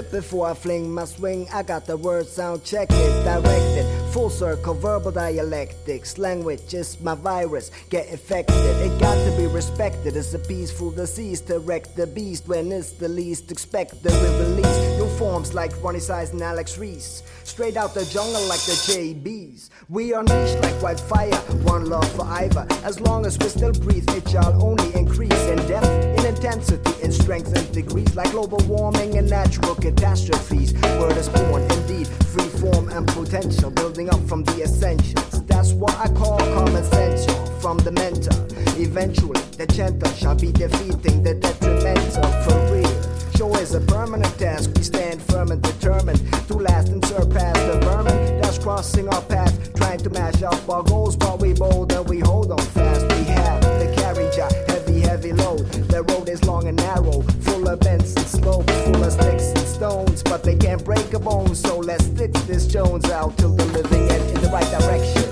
Connected 0.01 0.17
before 0.17 0.47
I 0.47 0.55
fling 0.55 0.95
my 0.95 1.05
swing. 1.05 1.47
I 1.53 1.63
got 1.63 1.85
the 1.85 1.97
word 1.97 2.27
sound 2.27 2.65
check 2.65 2.89
it, 2.91 3.25
directed. 3.25 3.85
Full 4.13 4.31
circle, 4.31 4.73
verbal 4.73 5.13
dialectics. 5.13 6.17
Language 6.17 6.73
is 6.73 6.99
my 7.01 7.15
virus. 7.15 7.71
Get 7.91 8.09
infected. 8.09 8.57
It 8.57 8.99
got 8.99 9.15
to 9.15 9.37
be 9.37 9.47
respected 9.47 10.17
It's 10.17 10.33
a 10.33 10.39
peaceful 10.39 10.91
disease 10.91 11.43
to 11.43 11.59
wreck 11.59 11.95
the 11.97 12.07
beast 12.07 12.49
when 12.49 12.73
it's 12.73 12.93
the 12.93 13.09
least 13.09 13.51
expected. 13.51 14.05
We 14.05 14.29
release 14.39 14.99
new 14.99 15.09
forms 15.19 15.53
like 15.53 15.73
Ronnie 15.83 16.01
Size 16.01 16.33
and 16.33 16.43
Alex 16.43 16.79
Reese. 16.79 17.23
Straight 17.45 17.77
out 17.77 17.95
the 17.95 18.05
jungle 18.07 18.45
like 18.47 18.61
the 18.61 18.79
JBs. 18.89 19.69
We 19.89 20.15
unleash 20.15 20.55
like 20.63 20.81
wildfire. 20.83 21.35
One 21.65 21.87
love 21.87 22.11
for 22.13 22.25
Ivor. 22.25 22.67
As 22.85 23.01
long 23.01 23.27
as 23.27 23.39
we 23.39 23.49
still 23.49 23.73
breathe, 23.73 24.09
it 24.11 24.29
shall 24.29 24.63
only 24.63 24.95
increase 24.95 25.43
in 25.47 25.59
depth, 25.69 26.10
intensity, 26.41 27.03
in 27.03 27.13
strength 27.13 27.55
and 27.55 27.71
degrees. 27.73 28.17
Like 28.17 28.31
global 28.31 28.59
warming 28.67 29.19
and 29.19 29.29
natural 29.29 29.75
catastrophes. 29.75 30.73
Word 30.99 31.17
is 31.19 31.29
born, 31.29 31.63
indeed, 31.63 32.09
free 32.33 32.49
form 32.61 32.89
and 32.89 33.07
potential. 33.07 33.71
Building 33.71 34.09
up 34.09 34.21
from 34.27 34.45
the 34.45 34.63
essentials. 34.63 35.45
That's 35.45 35.73
what 35.73 35.95
I 35.99 36.09
call 36.15 36.39
common 36.39 36.85
sense. 36.85 37.27
From 37.61 37.77
the 37.79 37.93
mental. 37.93 38.35
Eventually, 38.81 39.41
the 39.59 39.67
gentle 39.67 40.11
shall 40.13 40.35
be 40.35 40.51
defeating 40.51 41.23
the 41.23 41.35
detrimental 41.35 42.25
for 42.45 42.59
real. 42.73 43.33
Show 43.37 43.55
is 43.57 43.75
a 43.75 43.81
permanent 43.81 44.39
task. 44.39 44.71
We 44.77 44.83
stand 44.83 45.21
firm 45.23 45.51
and 45.51 45.63
determined 45.63 46.21
to 46.49 46.55
last 46.55 46.89
and 46.89 47.05
surpass 47.05 47.59
the 47.69 47.79
vermin 47.85 48.41
that's 48.41 48.59
crossing 48.59 49.09
our 49.11 49.23
path, 49.23 49.75
trying 49.75 49.99
to 49.99 50.11
mash 50.11 50.43
up 50.43 50.69
our 50.71 50.83
goals. 50.83 51.17
But 51.17 51.41
we 51.41 51.53
bold 51.53 51.93
and 51.93 52.09
we 52.09 52.21
hold 52.21 52.51
on 52.51 52.59
fast. 52.59 53.03
We 53.15 53.25
have 53.25 53.61
the 53.63 53.93
carriage, 53.95 54.70
heavy 55.21 55.33
load. 55.35 55.67
The 55.89 56.03
road 56.03 56.29
is 56.29 56.43
long 56.45 56.67
and 56.67 56.77
narrow, 56.77 57.23
full 57.43 57.69
of 57.69 57.81
bends 57.81 58.15
and 58.17 58.27
slopes, 58.27 58.73
full 58.85 59.05
of 59.05 59.13
sticks 59.13 59.49
and 59.49 59.59
stones. 59.59 60.23
But 60.23 60.43
they 60.43 60.57
can't 60.57 60.83
break 60.83 61.13
a 61.13 61.19
bone, 61.19 61.55
so 61.55 61.79
let's 61.79 62.07
stitch 62.07 62.33
this 62.47 62.67
Jones 62.67 63.05
out 63.11 63.37
till 63.37 63.55
the 63.55 63.67
living 63.67 64.11
end 64.11 64.37
in 64.37 64.43
the 64.43 64.49
right 64.49 64.71
direction. 64.81 65.30